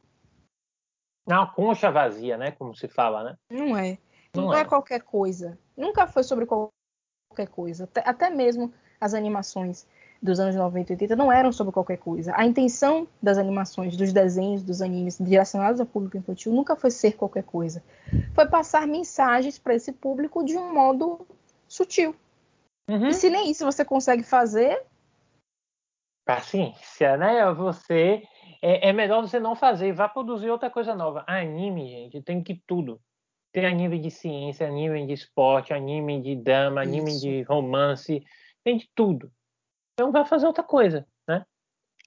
[1.28, 2.52] Não, concha vazia, né?
[2.52, 3.38] Como se fala, né?
[3.52, 3.98] Não é.
[4.34, 4.62] Não, não é.
[4.62, 4.66] é.
[4.66, 5.58] qualquer coisa.
[5.76, 7.84] Nunca foi sobre qualquer coisa.
[7.84, 9.86] Até, até mesmo as animações
[10.22, 12.34] dos anos 90 e 80 não eram sobre qualquer coisa.
[12.36, 17.14] A intenção das animações, dos desenhos, dos animes direcionados ao público infantil nunca foi ser
[17.14, 17.84] qualquer coisa.
[18.34, 21.28] Foi passar mensagens para esse público de um modo
[21.68, 22.16] sutil.
[22.90, 23.08] Uhum.
[23.08, 24.82] E se nem isso você consegue fazer,
[26.28, 27.52] paciência, né?
[27.54, 28.22] Você
[28.62, 31.24] é, é, melhor você não fazer, vá produzir outra coisa nova.
[31.26, 33.00] Anime, gente, tem que tudo.
[33.54, 37.22] Tem anime de ciência, anime de esporte, anime de drama, anime Isso.
[37.22, 38.22] de romance,
[38.62, 39.32] tem de tudo.
[39.94, 41.46] Então vá fazer outra coisa, né?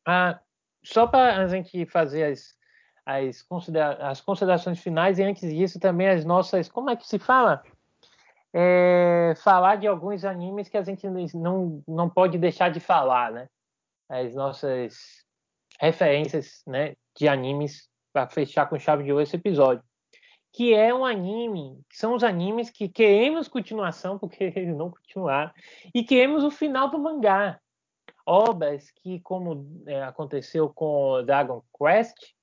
[0.07, 0.39] Ah,
[0.85, 2.55] só para a gente fazer as,
[3.07, 7.19] as, considera as considerações finais e antes disso também as nossas, como é que se
[7.19, 7.63] fala?
[8.53, 13.49] É, falar de alguns animes que a gente não, não pode deixar de falar, né?
[14.11, 15.25] As nossas
[15.81, 19.83] referências né, de animes para fechar com chave de ouro esse episódio.
[20.53, 25.53] Que é um anime, que são os animes que queremos continuação, porque eles não continuaram,
[25.95, 27.61] e queremos o final do mangá.
[28.27, 32.35] Obras que, como é, aconteceu com Dragon Quest,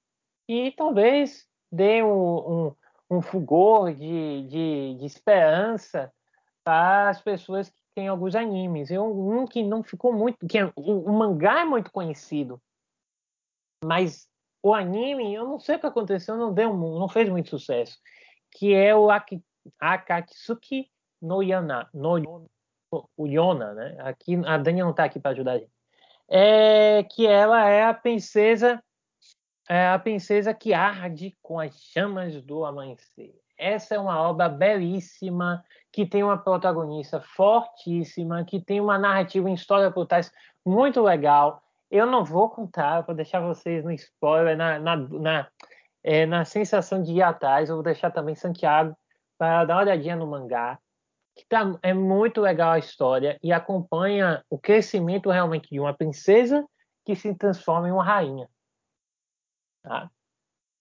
[0.47, 2.75] e talvez dê um, um,
[3.11, 6.11] um fulgor de, de, de esperança
[6.63, 8.91] para as pessoas têm alguns animes.
[8.91, 10.47] Eu, um que não ficou muito.
[10.47, 12.61] que é, o, o mangá é muito conhecido,
[13.83, 14.29] mas
[14.61, 17.97] o anime, eu não sei o que aconteceu, não deu, não fez muito sucesso,
[18.51, 19.43] que é o Aki,
[19.79, 22.47] Akatsuki no Yana, no,
[23.17, 23.97] o Yona, né?
[24.01, 25.71] Aqui a Dani não está aqui para ajudar a gente.
[26.29, 28.79] É que ela é a princesa,
[29.67, 33.33] é a princesa que arde com as chamas do amanhecer.
[33.57, 39.53] Essa é uma obra belíssima, que tem uma protagonista fortíssima, que tem uma narrativa em
[39.53, 40.31] história por trás
[40.65, 45.51] muito legal eu não vou contar, vou deixar vocês no spoiler, na, na, na,
[46.03, 47.69] é, na sensação de ir atrás.
[47.69, 48.95] Eu vou deixar também Santiago
[49.37, 50.77] para dar uma olhadinha no mangá.
[51.35, 56.65] Que tá, é muito legal a história e acompanha o crescimento realmente de uma princesa
[57.05, 58.49] que se transforma em uma rainha.
[59.83, 60.09] Tá?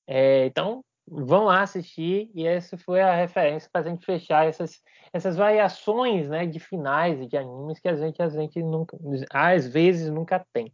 [0.09, 4.83] É, então, vão lá assistir e essa foi a referência para a gente fechar essas,
[5.13, 8.99] essas variações né, de finais de animes que a gente, a gente nunca,
[9.31, 10.73] às vezes nunca tem.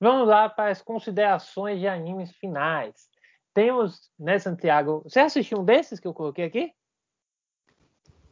[0.00, 3.08] Vamos lá para as considerações de animes finais.
[3.52, 5.02] Temos, né, Santiago?
[5.04, 6.72] Você assistiu um desses que eu coloquei aqui?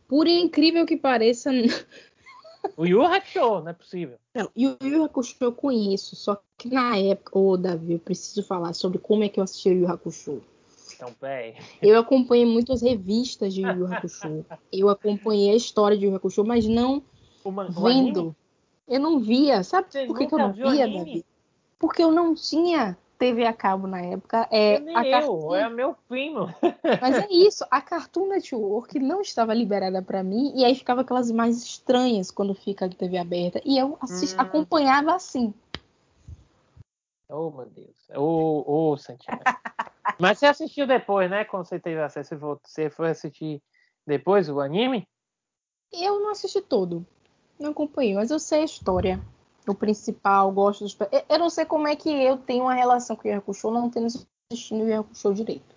[0.06, 1.50] Por incrível que pareça.
[2.76, 4.18] O Yu Hakusho, não é possível.
[4.34, 7.98] Não, e o Yu Hakusho eu conheço, só que na época, ô oh, Davi, eu
[7.98, 10.42] preciso falar sobre como é que eu assisti o Yu Hakusho.
[10.96, 11.54] Então, peraí.
[11.80, 14.44] Eu acompanhei muitas revistas de Yu Hakusho.
[14.72, 17.02] eu acompanhei a história de Yu Hakusho, mas não
[17.44, 18.34] Uma, vendo.
[18.88, 19.62] Eu não via.
[19.62, 20.98] Sabe Você por que, que eu não via, anime?
[21.04, 21.24] Davi?
[21.78, 24.48] Porque eu não tinha TV a cabo na época.
[24.50, 26.46] É, a eu, Cartoon- é meu primo.
[27.02, 31.28] Mas é isso, a Cartoon Network não estava liberada pra mim e aí ficava aquelas
[31.28, 34.40] imagens estranhas quando fica a TV aberta e eu assis- Hum.
[34.40, 35.52] acompanhava assim.
[37.28, 38.08] Oh, meu Deus.
[38.14, 39.42] Ô, ô, Santiago.
[40.18, 41.44] Mas você assistiu depois, né?
[41.44, 43.62] Quando você teve acesso, você foi- assistir
[44.06, 45.06] depois o anime?
[45.92, 47.06] Eu não assisti todo,
[47.58, 49.20] não acompanhei, mas eu sei a história.
[49.68, 50.96] O principal, gosto dos.
[51.28, 53.90] Eu- não sei como é que eu tenho uma relação com o Yu Hakusho, não
[53.90, 55.74] tendo assistido o Yu Hakusho direito.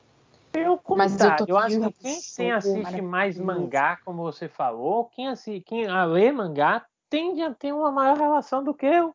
[0.54, 5.28] Eu, Mas eu eu acho que quem tem assiste mais mangá, como você falou, quem,
[5.28, 9.14] assi, quem a lê mangá tende a ter uma maior relação do que o,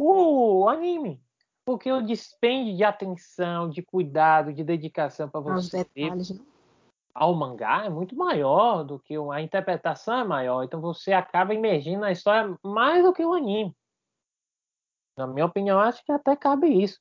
[0.00, 1.22] o anime.
[1.64, 6.30] Porque o dispende de atenção, de cuidado, de dedicação para você detalhes.
[6.30, 6.44] né?
[7.14, 10.62] ao mangá é muito maior do que o- a interpretação é maior.
[10.64, 13.76] Então você acaba imergindo na história mais do que o anime.
[15.16, 16.98] Na minha opinião, acho que até cabe isso.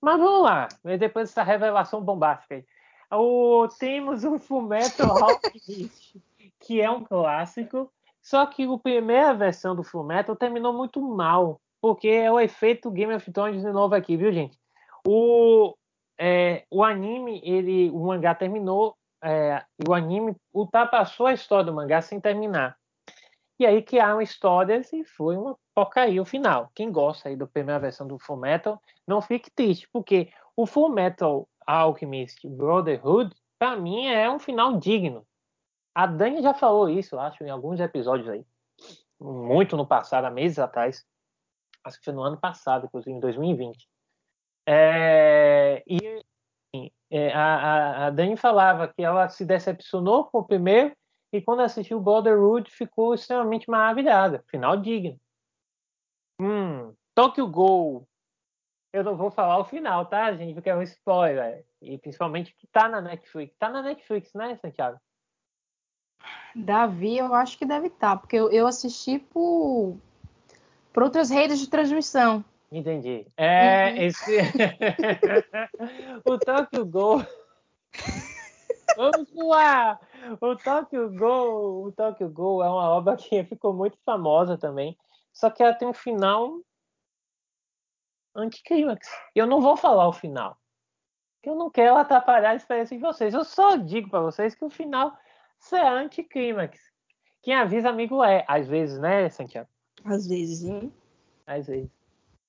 [0.00, 0.68] Mas vamos lá,
[0.98, 2.64] depois dessa revelação bombástica aí.
[3.10, 6.20] O, temos o Fullmetal Alchemist,
[6.60, 12.06] que é um clássico, só que a primeira versão do Fullmetal terminou muito mal, porque
[12.08, 14.56] é o efeito Game of Thrones de novo aqui, viu, gente?
[15.06, 15.74] O,
[16.16, 22.00] é, o anime, ele, o mangá terminou, é, o anime ultrapassou a história do mangá
[22.00, 22.78] sem terminar.
[23.58, 26.70] E aí criaram histórias e foi uma porcaria o final.
[26.72, 30.88] Quem gosta aí da primeira versão do Full Metal, não fique triste, porque o Full
[30.88, 35.26] Metal Alchemist Brotherhood, para mim, é um final digno.
[35.92, 38.46] A Dani já falou isso, acho, em alguns episódios aí.
[39.20, 41.04] Muito no passado, há meses atrás.
[41.84, 43.88] Acho que foi no ano passado, inclusive, em 2020.
[44.66, 46.22] É, e
[47.10, 50.96] é, a, a, Dani falava que ela se decepcionou com o primeiro
[51.32, 54.44] e quando assistiu Brotherhood ficou extremamente maravilhada.
[54.48, 55.18] Final digno.
[56.40, 58.06] Hum, Tokyo Ghoul.
[58.92, 60.54] Eu não vou falar o final, tá, gente?
[60.54, 61.64] Porque é um spoiler.
[61.80, 63.56] E principalmente que tá na Netflix.
[63.58, 65.00] Tá na Netflix, né, Santiago?
[66.54, 69.98] Davi, eu acho que deve estar, porque eu, eu assisti por,
[70.92, 72.44] por outras redes de transmissão.
[72.70, 73.26] Entendi.
[73.36, 73.96] É, Uhum.
[74.02, 74.38] esse...
[76.24, 77.24] o Tokyo Ghoul...
[78.96, 79.98] Vamos voar!
[80.40, 84.96] O Tokyo Ghoul, o Tokyo Ghoul é uma obra que ficou muito famosa também,
[85.32, 86.60] só que ela tem um final
[88.34, 89.08] anticlímax.
[89.34, 90.56] Eu não vou falar o final.
[91.42, 93.34] Eu não quero atrapalhar a experiência de vocês.
[93.34, 95.12] Eu só digo para vocês que o final
[95.58, 96.78] será anticlímax.
[97.42, 98.44] Quem avisa, amigo é.
[98.46, 99.68] Às vezes, né, Santiago?
[100.04, 100.92] Às vezes, hein?
[101.46, 101.90] Às vezes.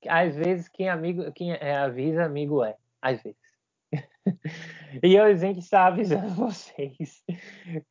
[0.08, 2.76] Às vezes, quem, amigo, quem é, avisa, amigo é.
[3.01, 3.38] Às vezes.
[5.04, 7.24] e eu, gente, está avisando vocês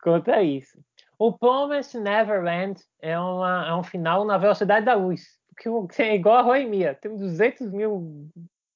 [0.02, 0.78] contra isso.
[1.18, 5.38] O Promise Neverland é, uma, é um final na velocidade da luz.
[5.58, 6.94] Que é igual a Roemia.
[6.94, 8.28] Tem 200 mil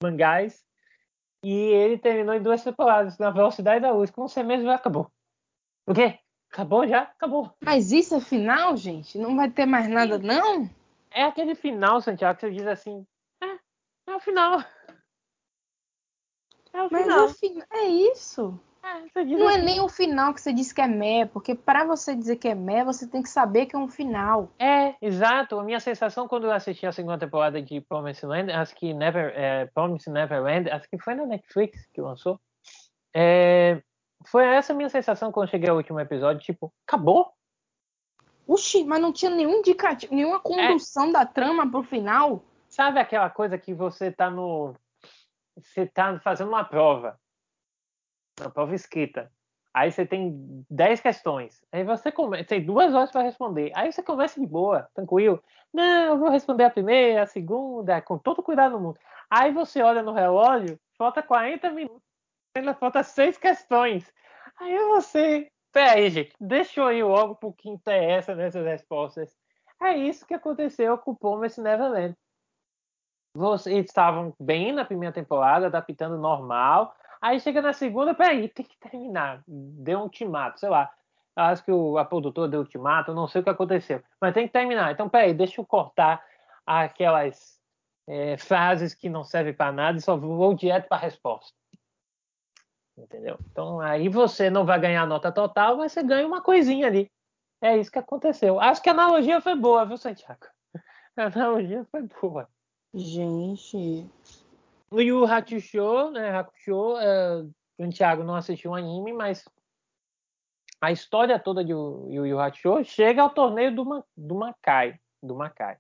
[0.03, 0.65] mangás
[1.43, 4.11] e ele terminou em duas temporadas na velocidade da luz.
[4.11, 5.11] Como você mesmo acabou.
[5.87, 6.19] O quê?
[6.53, 7.03] Acabou já?
[7.03, 7.53] Acabou.
[7.61, 9.19] Mas isso é final, gente?
[9.19, 10.69] Não vai ter mais nada, não?
[11.11, 13.07] É aquele final, Santiago, que você diz assim:
[13.43, 14.61] é, é o final.
[16.73, 17.29] É o Mas final.
[17.73, 18.61] É, é isso.
[19.15, 19.61] É, não é assim.
[19.61, 22.47] é nem o final que você diz que é mé, porque para você dizer que
[22.47, 24.53] é mé, você tem que saber que é um final.
[24.59, 25.59] É, exato.
[25.59, 29.33] A minha sensação quando eu assisti a segunda temporada de Promise Land, acho que Never,
[29.35, 32.39] é, Promise Neverland, acho que foi na Netflix que lançou.
[33.13, 33.83] É,
[34.25, 37.33] foi essa a minha sensação quando cheguei ao último episódio, tipo, acabou?
[38.47, 41.13] Oxi, mas não tinha nenhum indicativo, nenhuma condução é.
[41.13, 42.45] da trama pro final?
[42.69, 44.75] Sabe aquela coisa que você tá no.
[45.57, 47.19] Você tá fazendo uma prova.
[48.41, 49.31] Uma prova escrita.
[49.73, 51.63] Aí você tem 10 questões.
[51.71, 52.43] Aí você come...
[52.45, 53.73] tem duas horas para responder.
[53.75, 55.43] Aí você começa de boa, tranquilo.
[55.73, 58.99] Não, eu vou responder a primeira, a segunda, com todo cuidado no mundo.
[59.31, 62.06] Aí você olha no relógio, falta 40 minutos.
[62.57, 64.11] Ainda falta seis questões.
[64.59, 65.51] Aí você.
[65.73, 69.37] Peraí, gente, deixa eu ir logo pro que interessa nessas respostas.
[69.83, 72.17] É isso que aconteceu com o Promise Neverland.
[73.35, 76.95] Vocês estavam bem na primeira temporada, adaptando normal.
[77.21, 79.43] Aí chega na segunda, peraí, tem que terminar.
[79.47, 80.91] Deu um ultimato, sei lá.
[81.35, 84.03] Acho que o, a produtora deu ultimato, não sei o que aconteceu.
[84.19, 84.91] Mas tem que terminar.
[84.93, 86.25] Então, peraí, deixa eu cortar
[86.65, 87.61] aquelas
[88.09, 91.53] é, frases que não servem para nada e só vou direto para a resposta.
[92.97, 93.39] Entendeu?
[93.51, 97.11] Então aí você não vai ganhar nota total, mas você ganha uma coisinha ali.
[97.61, 98.61] É isso que aconteceu.
[98.61, 100.47] Acho que a analogia foi boa, viu, Santiago?
[101.17, 102.49] A analogia foi boa.
[102.93, 104.07] Gente.
[104.91, 106.31] O Yu Hakusho, né?
[106.37, 107.47] Hakusho, é,
[107.81, 109.45] Santiago não assistiu o anime, mas
[110.81, 115.01] a história toda de Yu Yu Hakusho chega ao torneio do, Ma, do Makai.
[115.23, 115.79] Do Makai.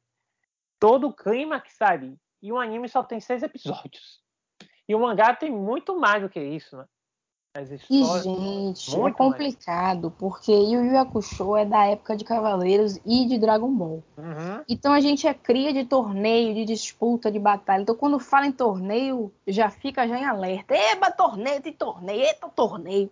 [0.80, 2.18] Todo o clima que sabe.
[2.42, 4.22] E o anime só tem seis episódios.
[4.88, 6.86] E o mangá tem muito mais do que isso, né?
[7.90, 10.14] E, gente, é complicado, mais.
[10.18, 14.02] porque Yu Yu Hakusho é da época de Cavaleiros e de Dragon Ball.
[14.16, 14.64] Uhum.
[14.68, 17.82] Então a gente é cria de torneio, de disputa, de batalha.
[17.82, 20.74] Então quando fala em torneio, já fica já em alerta.
[20.74, 23.11] Eba, torneio, tem torneio, eita, torneio.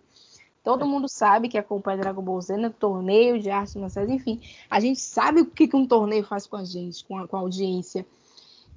[0.63, 2.73] Todo mundo sabe que acompanha Dragon Ball Z, né?
[2.79, 4.41] torneio de artes marciais, enfim.
[4.67, 7.37] A gente sabe o que, que um torneio faz com a gente, com a, com
[7.37, 8.03] a audiência.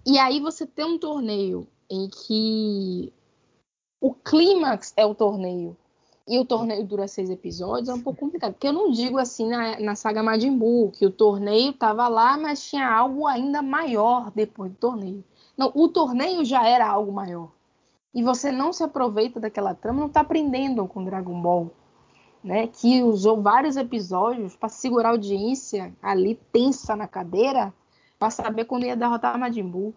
[0.07, 3.11] E aí você tem um torneio em que
[4.01, 5.77] o clímax é o torneio.
[6.27, 8.53] E o torneio dura seis episódios, é um pouco complicado.
[8.53, 12.37] Porque eu não digo assim na, na saga Majin Buu, que o torneio estava lá,
[12.37, 15.25] mas tinha algo ainda maior depois do torneio.
[15.57, 17.51] Não, o torneio já era algo maior.
[18.15, 21.71] E você não se aproveita daquela trama, não está aprendendo com Dragon Ball.
[22.45, 27.75] Né, que usou vários episódios para segurar a audiência ali tensa na cadeira
[28.17, 29.93] para saber quando ia derrotar Majin Buu.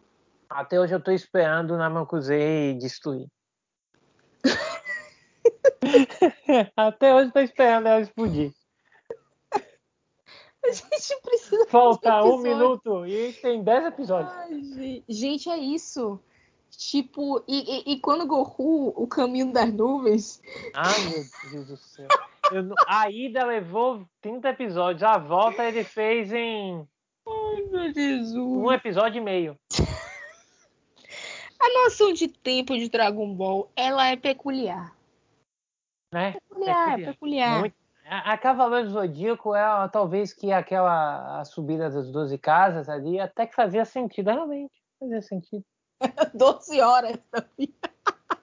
[0.50, 3.28] Até hoje eu estou esperando o Namakuzei destruir.
[6.76, 8.54] Até hoje tô esperando ela explodir.
[10.64, 11.66] A gente precisa.
[11.68, 14.32] Falta um minuto e tem dez episódios.
[14.34, 16.20] Ai, gente, é isso.
[16.70, 20.42] Tipo, e, e, e, quando Goku, o caminho das nuvens.
[20.74, 22.08] Ai, meu Deus do céu.
[22.52, 26.88] Eu, a ida levou 30 episódios, a volta ele fez em.
[27.28, 28.36] Ai, meu Jesus.
[28.36, 29.58] Um episódio e meio.
[31.60, 34.96] A noção de tempo de Dragon Ball, ela é peculiar.
[36.12, 36.34] Né?
[36.34, 37.14] Peculiar, peculiar.
[37.14, 37.60] peculiar.
[37.60, 37.76] Muito.
[38.06, 43.20] A, a Cavaleiro do Zodíaco é talvez que aquela a subida das 12 casas ali
[43.20, 44.74] até que fazia sentido, realmente.
[45.00, 45.64] Fazia sentido.
[46.34, 47.74] 12 horas também.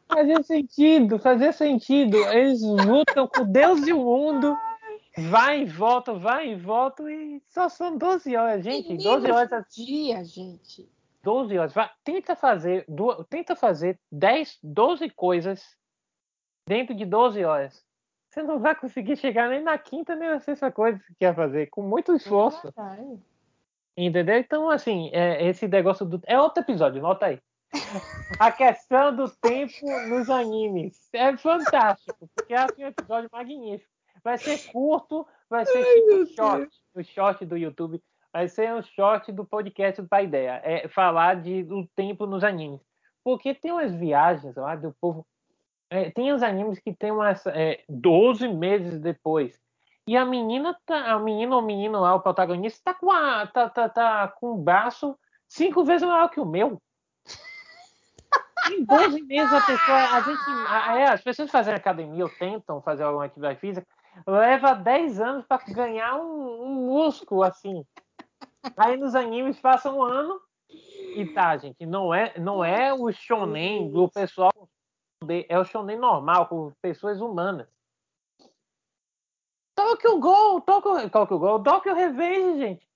[0.08, 2.16] Fazia sentido, fazia sentido.
[2.16, 4.56] Eles lutam com Deus e o mundo.
[5.30, 8.96] Vai e volta, vai e volta e só são 12 horas, gente.
[8.96, 9.64] 12 horas.
[9.74, 10.88] dia, gente.
[11.22, 11.74] 12 horas.
[11.74, 12.86] Vai, tenta fazer,
[13.28, 15.76] tenta fazer 10, 12 coisas
[16.68, 17.84] dentro de 12 horas.
[18.28, 21.34] Você não vai conseguir chegar nem na quinta nem na sexta coisa que você quer
[21.34, 22.68] fazer, com muito esforço.
[22.68, 24.38] É Entendeu?
[24.38, 26.20] Então, assim, é, esse negócio do.
[26.26, 27.40] É outro episódio, nota aí.
[28.38, 29.72] A questão do tempo
[30.08, 31.08] nos animes.
[31.12, 33.90] É fantástico, porque é assim, um episódio magnífico.
[34.22, 38.02] Vai ser curto, vai ser Ai, tipo short, o short do YouTube.
[38.32, 40.60] Vai ser um short do podcast do Pai Ideia.
[40.62, 42.80] É falar de, do tempo nos animes.
[43.24, 45.26] porque tem umas viagens lá do povo.
[45.90, 49.58] É, tem os animes que tem umas é, 12 meses depois.
[50.06, 53.68] E a menina, tá, a menina ou menino lá, o protagonista, tá com, a, tá,
[53.68, 55.18] tá, tá com o braço
[55.48, 56.80] cinco vezes maior que o meu.
[58.70, 62.82] Em 12 meses a pessoa, a gente, a, é, as pessoas fazem academia ou tentam
[62.82, 63.86] fazer alguma atividade física,
[64.26, 67.84] leva 10 anos para ganhar um, um músculo assim.
[68.76, 73.90] Aí nos animes passa um ano e tá, gente, não é, não é o shonen
[73.90, 74.68] do pessoal,
[75.48, 77.66] é o shonen normal, com pessoas humanas.
[79.74, 82.88] Tokyo Gol, Tokyo, Tokyo Gol, Tokyo Revenge, gente.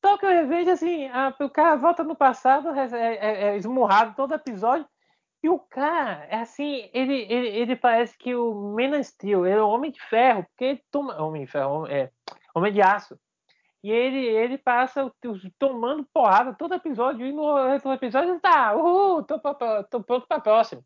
[0.00, 4.88] Tokyo Revenge, assim, a, o cara volta no passado, é, é, é, esmurrado todo episódio,
[5.42, 9.68] e o cara, é assim, ele, ele, ele parece que o Steel, ele é o
[9.68, 12.10] Homem de Ferro, porque ele toma, Homem de Ferro, é,
[12.54, 13.18] Homem de Aço,
[13.82, 15.10] e ele, ele passa
[15.58, 20.26] tomando porrada todo episódio, e no outro episódio ele tá, uhul, tô, tô, tô pronto
[20.26, 20.82] pra próxima.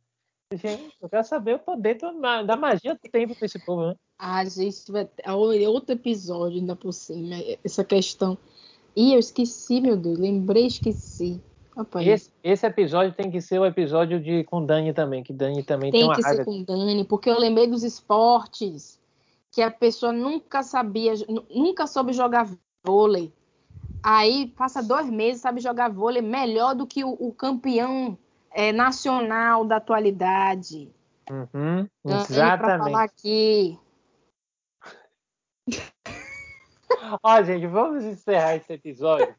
[0.53, 1.99] Gente, eu quero saber o poder
[2.47, 3.97] da magia do tempo pra esse povo, né?
[4.19, 4.85] Ah, gente,
[5.67, 8.39] outro episódio ainda por cima, essa questão.
[8.95, 11.41] Ih, eu esqueci, meu Deus, lembrei, esqueci.
[12.01, 15.91] Esse, esse, episódio tem que ser o episódio de com Dani também, que Dani também
[15.91, 19.01] tem, tem uma que ser com Dani, porque eu lembrei dos esportes
[19.51, 21.15] que a pessoa nunca sabia,
[21.51, 22.49] nunca soube jogar
[22.85, 23.33] vôlei.
[24.03, 28.19] Aí passa dois meses, sabe jogar vôlei melhor do que o, o campeão
[28.51, 30.93] é, nacional da atualidade.
[31.31, 32.59] Uhum, exatamente.
[32.59, 33.79] Para falar aqui.
[37.23, 39.35] Ó, gente, vamos encerrar esse episódio.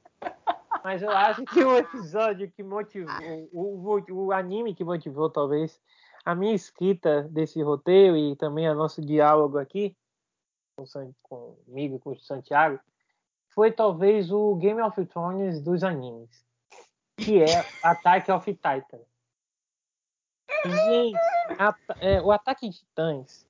[0.84, 3.14] Mas eu acho que o episódio que motivou,
[3.52, 5.80] o, o, o anime que motivou talvez
[6.24, 9.96] a minha escrita desse roteiro e também o nosso diálogo aqui
[10.76, 12.80] com, comigo, com o Santiago,
[13.56, 16.30] foi talvez o Game of Thrones dos animes,
[17.18, 18.99] que é Attack of Titan.
[20.66, 21.18] Gente,
[21.58, 23.47] a, é, o Ataque de Titãs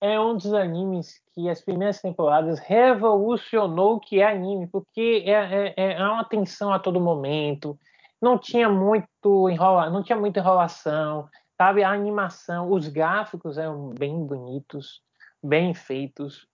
[0.00, 5.30] é um dos animes que as primeiras temporadas revolucionou o que é anime, porque é,
[5.30, 7.78] é, é, é uma tensão a todo momento,
[8.20, 11.82] não tinha muito enrola, não tinha muita enrolação, sabe?
[11.82, 15.00] A animação, os gráficos eram bem bonitos,
[15.42, 16.48] bem feitos,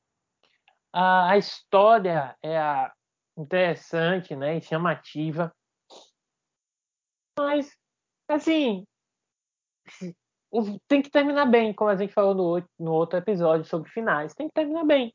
[0.93, 2.59] a, a história é
[3.36, 5.55] interessante, né, e chamativa.
[7.39, 7.70] Mas,
[8.28, 8.84] assim,
[10.89, 14.34] tem que terminar bem, como a gente falou no, no outro episódio sobre finais.
[14.34, 15.14] Tem que terminar bem.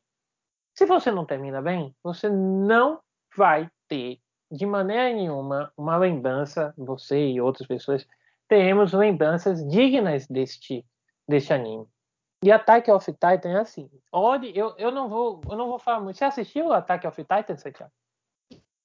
[0.76, 3.02] Se você não termina bem, você não
[3.36, 4.20] vai ter,
[4.52, 8.08] de maneira nenhuma, uma lembrança, você e outras pessoas,
[8.48, 10.86] teremos lembranças dignas deste,
[11.28, 11.88] deste anime.
[12.44, 13.90] E Attack of Titan é assim.
[14.12, 16.18] Olha, eu, eu não vou eu não vou falar muito.
[16.18, 17.92] Você assistiu o Attack of Titan, Santiago?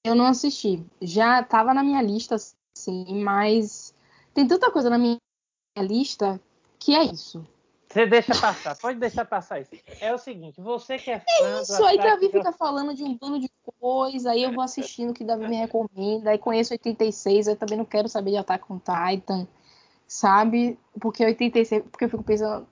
[0.05, 0.85] Eu não assisti.
[1.01, 2.37] Já estava na minha lista,
[2.73, 3.93] sim, mas
[4.33, 5.17] tem tanta coisa na minha
[5.77, 6.39] lista
[6.79, 7.45] que é isso.
[7.89, 9.71] Você deixa passar, pode deixar passar isso.
[9.99, 11.25] É o seguinte, você que é fã.
[11.41, 13.49] É isso, aí Davi fica falando de um bando de
[13.79, 17.77] coisa, aí eu vou assistindo o que Davi me recomenda, aí conheço 86, eu também
[17.77, 19.47] não quero saber de Attack on Titan,
[20.07, 20.77] sabe?
[21.01, 22.67] Porque 86, porque eu fico pensando,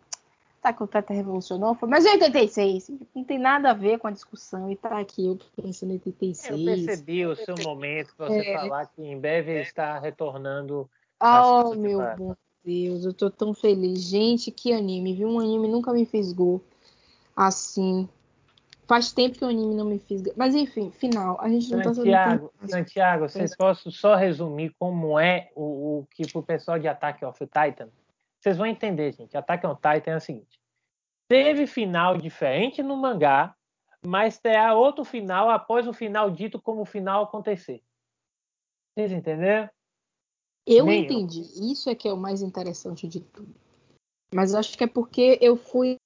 [0.67, 4.11] tá que o Tata revolucionou, mas em 86, não tem nada a ver com a
[4.11, 6.59] discussão, e tá aqui eu pensando em 86.
[6.59, 8.53] Eu percebi o seu momento, você é.
[8.53, 10.89] falar que em breve está retornando.
[11.21, 14.01] Oh, meu bom Deus, eu tô tão feliz.
[14.01, 15.29] Gente, que anime, viu?
[15.29, 16.61] Um anime nunca me fisgou
[17.33, 18.09] assim.
[18.85, 20.33] Faz tempo que o anime não me fisga.
[20.35, 21.37] Mas enfim, final.
[21.39, 26.29] A gente não Santiago, tá Santiago, vocês posso só resumir como é o, o que
[26.31, 27.89] pro pessoal de Attack of Titan?
[28.47, 29.35] Vocês vão entender, gente.
[29.35, 30.57] Attack on Titan é o seguinte:
[31.27, 33.53] teve final diferente no mangá,
[34.05, 37.83] mas terá outro final após o final dito como o final acontecer.
[38.95, 39.69] Vocês entenderam?
[40.65, 41.41] Eu Nem entendi.
[41.41, 41.71] Eu.
[41.73, 43.53] Isso é que é o mais interessante de tudo.
[44.33, 45.97] Mas acho que é porque eu fui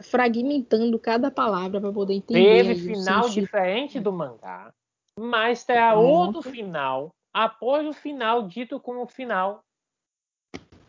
[0.00, 2.62] fragmentando cada palavra para poder entender.
[2.62, 4.72] Teve final diferente do mangá,
[5.18, 9.60] mas terá outro final após o final dito como final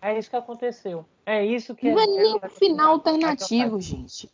[0.01, 1.05] é isso que aconteceu.
[1.25, 1.91] É isso que.
[1.91, 4.29] Não é, é nem o final alternativo, gente.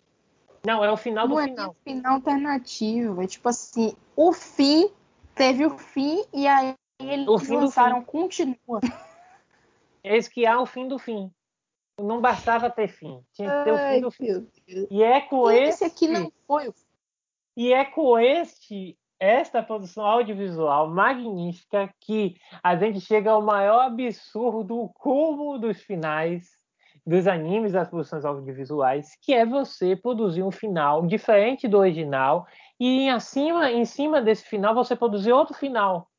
[0.66, 1.66] Não, é o final não do é final.
[1.66, 3.22] Não é final alternativo.
[3.22, 4.90] É tipo assim, o fim
[5.36, 8.80] teve o fim e aí eles o fim lançaram continua.
[10.04, 11.32] Eis que há o fim do fim.
[12.00, 13.22] Não bastava ter fim.
[13.34, 14.88] Tinha que ter Ai, o fim do fim.
[14.90, 15.70] E é com esse...
[15.70, 16.74] esse aqui não foi o
[17.56, 24.80] E é com este esta produção audiovisual magnífica que a gente chega ao maior absurdo,
[24.80, 26.58] o cúmulo dos finais
[27.06, 32.46] dos animes, das produções audiovisuais, que é você produzir um final diferente do original
[32.78, 36.10] e em, acima, em cima desse final você produzir outro final.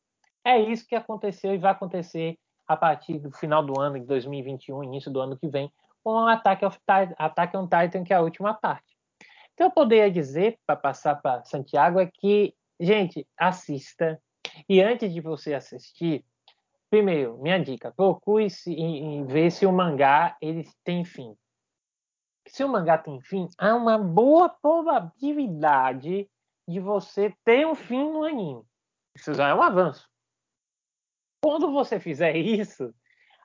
[0.43, 4.83] É isso que aconteceu e vai acontecer a partir do final do ano de 2021,
[4.83, 5.71] início do ano que vem,
[6.03, 8.97] com o Attack, on Titan, que é a última parte.
[9.53, 14.21] Então, eu poderia dizer, para passar para Santiago, é que, gente, assista.
[14.69, 16.25] E antes de você assistir,
[16.91, 21.37] primeiro, minha dica, procure se, em, em ver se o mangá ele tem fim.
[22.47, 26.29] Se o mangá tem fim, há uma boa probabilidade
[26.67, 28.63] de você ter um fim no anime.
[29.15, 30.09] Isso já é um avanço.
[31.43, 32.95] Quando você fizer isso,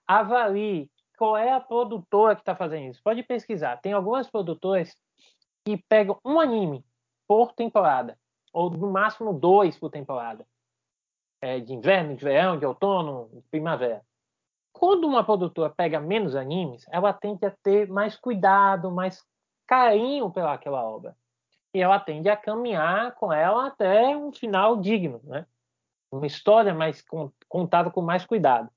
[0.07, 3.01] avalie qual é a produtora que está fazendo isso.
[3.03, 3.77] Pode pesquisar.
[3.77, 4.95] Tem algumas produtoras
[5.65, 6.83] que pegam um anime
[7.27, 8.17] por temporada,
[8.53, 10.45] ou no máximo dois por temporada.
[11.41, 14.01] É, de inverno, de verão, de outono, de primavera.
[14.71, 19.25] Quando uma produtora pega menos animes, ela tende a ter mais cuidado, mais
[19.67, 21.15] carinho pelaquela obra.
[21.73, 25.45] E ela tende a caminhar com ela até um final digno, né?
[26.11, 27.03] Uma história mais
[27.49, 28.69] contada com mais cuidado.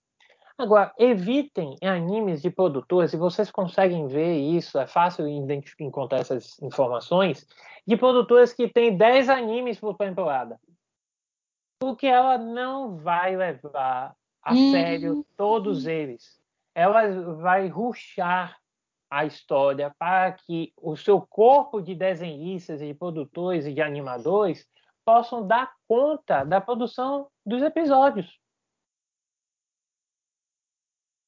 [0.59, 7.47] Agora, evitem animes de produtores, e vocês conseguem ver isso, é fácil encontrar essas informações,
[7.87, 10.59] de produtores que têm 10 animes por temporada.
[11.79, 14.73] Porque ela não vai levar a uhum.
[14.73, 16.41] sério todos eles.
[16.75, 18.57] Ela vai ruxar
[19.11, 24.67] a história para que o seu corpo de desenhistas de produtores e de animadores
[25.05, 28.41] possam dar conta da produção dos episódios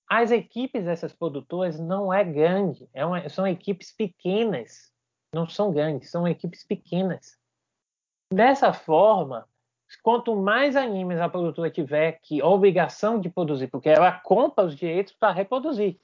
[0.08, 4.90] as equipes dessas produtoras não é grande, é uma, são equipes pequenas,
[5.34, 7.38] não são grandes, são equipes pequenas.
[8.32, 9.46] Dessa forma,
[10.02, 15.12] quanto mais animes a produtora tiver que obrigação de produzir, porque ela compra os direitos
[15.12, 15.98] para reproduzir.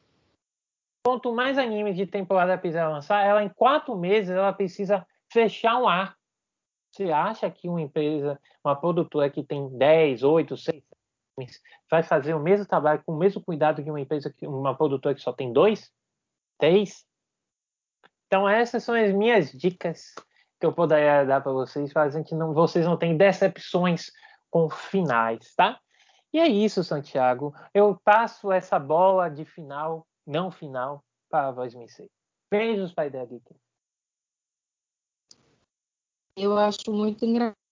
[1.07, 5.89] Quanto mais animes de temporada precisa lançar, ela em quatro meses ela precisa fechar um
[5.89, 6.17] ar.
[6.91, 10.83] Você acha que uma empresa, uma produtora que tem 10, 8, 6,
[11.91, 15.15] vai fazer o mesmo trabalho com o mesmo cuidado que uma empresa, que uma produtora
[15.15, 15.93] que só tem dois,
[16.59, 17.05] três.
[18.27, 20.15] Então essas são as minhas dicas
[20.61, 24.11] que eu poderia dar para vocês, fazendo que não, vocês não tenham decepções
[24.51, 25.81] com finais, tá?
[26.33, 27.55] E é isso, Santiago.
[27.73, 32.11] Eu passo essa bola de final, não final, para a voz me ser.
[32.51, 33.55] Beijos, pai da dica.
[36.37, 37.64] Eu acho muito engraçado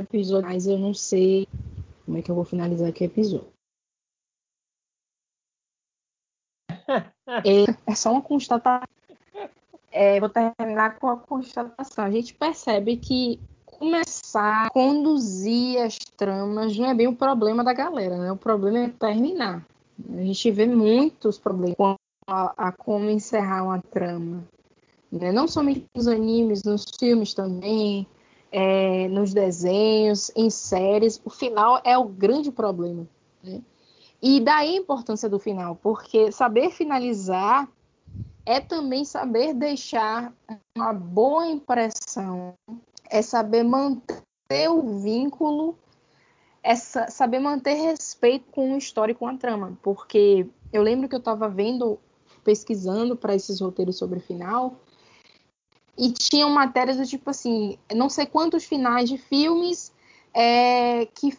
[0.00, 1.48] episódio, mas eu não sei
[2.04, 3.52] como é que eu vou finalizar aqui o episódio.
[7.44, 8.86] é, é só uma constatação.
[9.90, 12.04] É, vou terminar com a constatação.
[12.04, 17.72] A gente percebe que começar a conduzir as tramas não é bem o problema da
[17.72, 18.32] galera, né?
[18.32, 19.64] O problema é terminar.
[20.12, 21.96] A gente vê muitos problemas
[22.26, 24.44] a, a como encerrar uma trama.
[25.10, 25.30] Né?
[25.30, 28.06] Não somente nos animes, nos filmes também
[28.56, 33.04] é, nos desenhos, em séries, o final é o grande problema.
[33.42, 33.60] Né?
[34.22, 37.68] E daí a importância do final, porque saber finalizar
[38.46, 40.32] é também saber deixar
[40.76, 42.54] uma boa impressão,
[43.10, 45.76] é saber manter o vínculo,
[46.62, 49.76] é saber manter respeito com a história e com a trama.
[49.82, 51.98] Porque eu lembro que eu estava vendo,
[52.44, 54.76] pesquisando para esses roteiros sobre final,
[55.96, 59.92] e tinham matérias do tipo assim, não sei quantos finais de filmes
[60.32, 61.36] é, que,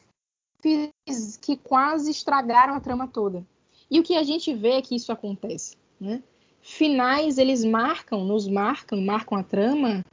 [1.41, 3.45] que quase estragaram a trama toda.
[3.89, 5.77] E o que a gente vê é que isso acontece.
[5.99, 6.23] Né?
[6.61, 10.03] Finais, eles marcam, nos marcam, marcam a trama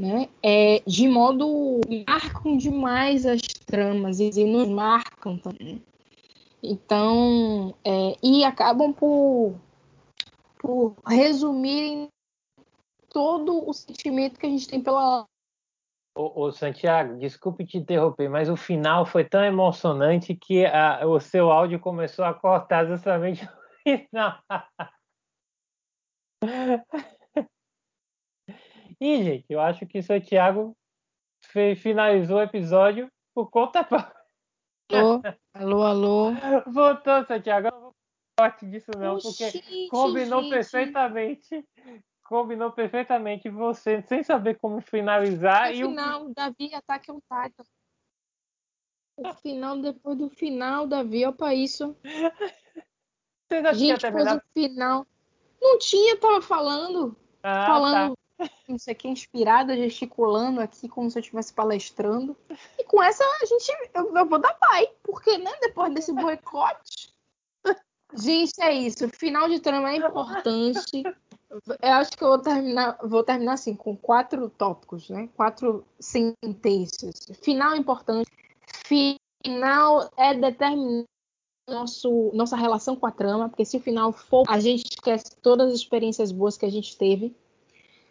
[0.00, 0.28] né?
[0.42, 1.80] É, de modo.
[2.08, 5.82] marcam demais as tramas e nos marcam também.
[6.62, 9.54] Então, é, e acabam por,
[10.58, 12.08] por resumirem
[13.10, 15.26] todo o sentimento que a gente tem pela.
[16.16, 21.20] Ô, ô, Santiago, desculpe te interromper, mas o final foi tão emocionante que a, o
[21.20, 23.50] seu áudio começou a cortar justamente no
[24.08, 24.42] final.
[29.00, 30.76] E, gente, eu acho que o Santiago
[31.76, 34.20] finalizou o episódio por conta própria.
[35.54, 36.32] Alô, alô, alô.
[36.66, 37.68] Voltou, Santiago.
[37.68, 37.94] Eu não vou
[38.36, 40.50] parte disso, não, porque combinou gente.
[40.50, 41.64] perfeitamente
[42.30, 45.70] combinou perfeitamente você, sem saber como finalizar.
[45.70, 46.32] No e final, o...
[46.32, 47.64] Davi ataque um Titan.
[49.16, 51.96] O final, depois do final, Davi, opa, isso.
[53.50, 55.04] Você já Gente, depois do final.
[55.60, 57.16] Não tinha, tava falando.
[57.42, 58.48] Ah, falando, tá.
[58.68, 62.36] não sei o que, inspirada, gesticulando aqui, como se eu estivesse palestrando.
[62.78, 63.72] E com essa, a gente.
[63.92, 67.12] Eu, eu vou dar pai, porque, né, depois desse boicote.
[68.14, 69.08] Gente, é isso.
[69.08, 71.02] Final de trama é importante
[71.50, 75.28] Eu acho que eu vou terminar, vou terminar assim, com quatro tópicos, né?
[75.36, 77.26] Quatro sentenças.
[77.42, 78.30] Final importante.
[78.84, 81.08] Final é determinante
[81.68, 85.68] nosso, nossa relação com a trama, porque se o final for, a gente esquece todas
[85.68, 87.34] as experiências boas que a gente teve.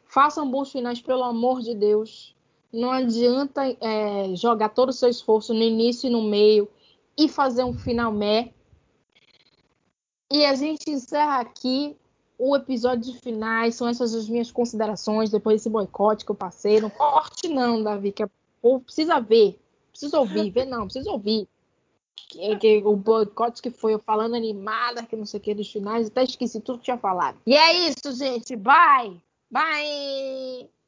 [0.06, 2.36] Façam bons finais, pelo amor de Deus.
[2.74, 6.70] Não adianta é, jogar todo o seu esforço no início e no meio
[7.18, 8.52] e fazer um final meh.
[10.32, 11.98] E a gente encerra aqui
[12.40, 13.76] o episódio finais.
[13.76, 16.80] São essas as minhas considerações depois desse boicote que eu passei.
[16.80, 18.30] Não corte, não, Davi, que é,
[18.86, 19.60] precisa ver.
[19.91, 21.48] Precisa ouvir, ver não, precisa ouvir.
[22.30, 25.72] Que, que, o boicote que foi eu falando animada, que não sei o que dos
[25.72, 27.38] finais, até esqueci tudo que tinha falado.
[27.45, 28.56] E é isso, gente.
[28.56, 29.22] Bye!
[29.52, 30.79] Bye!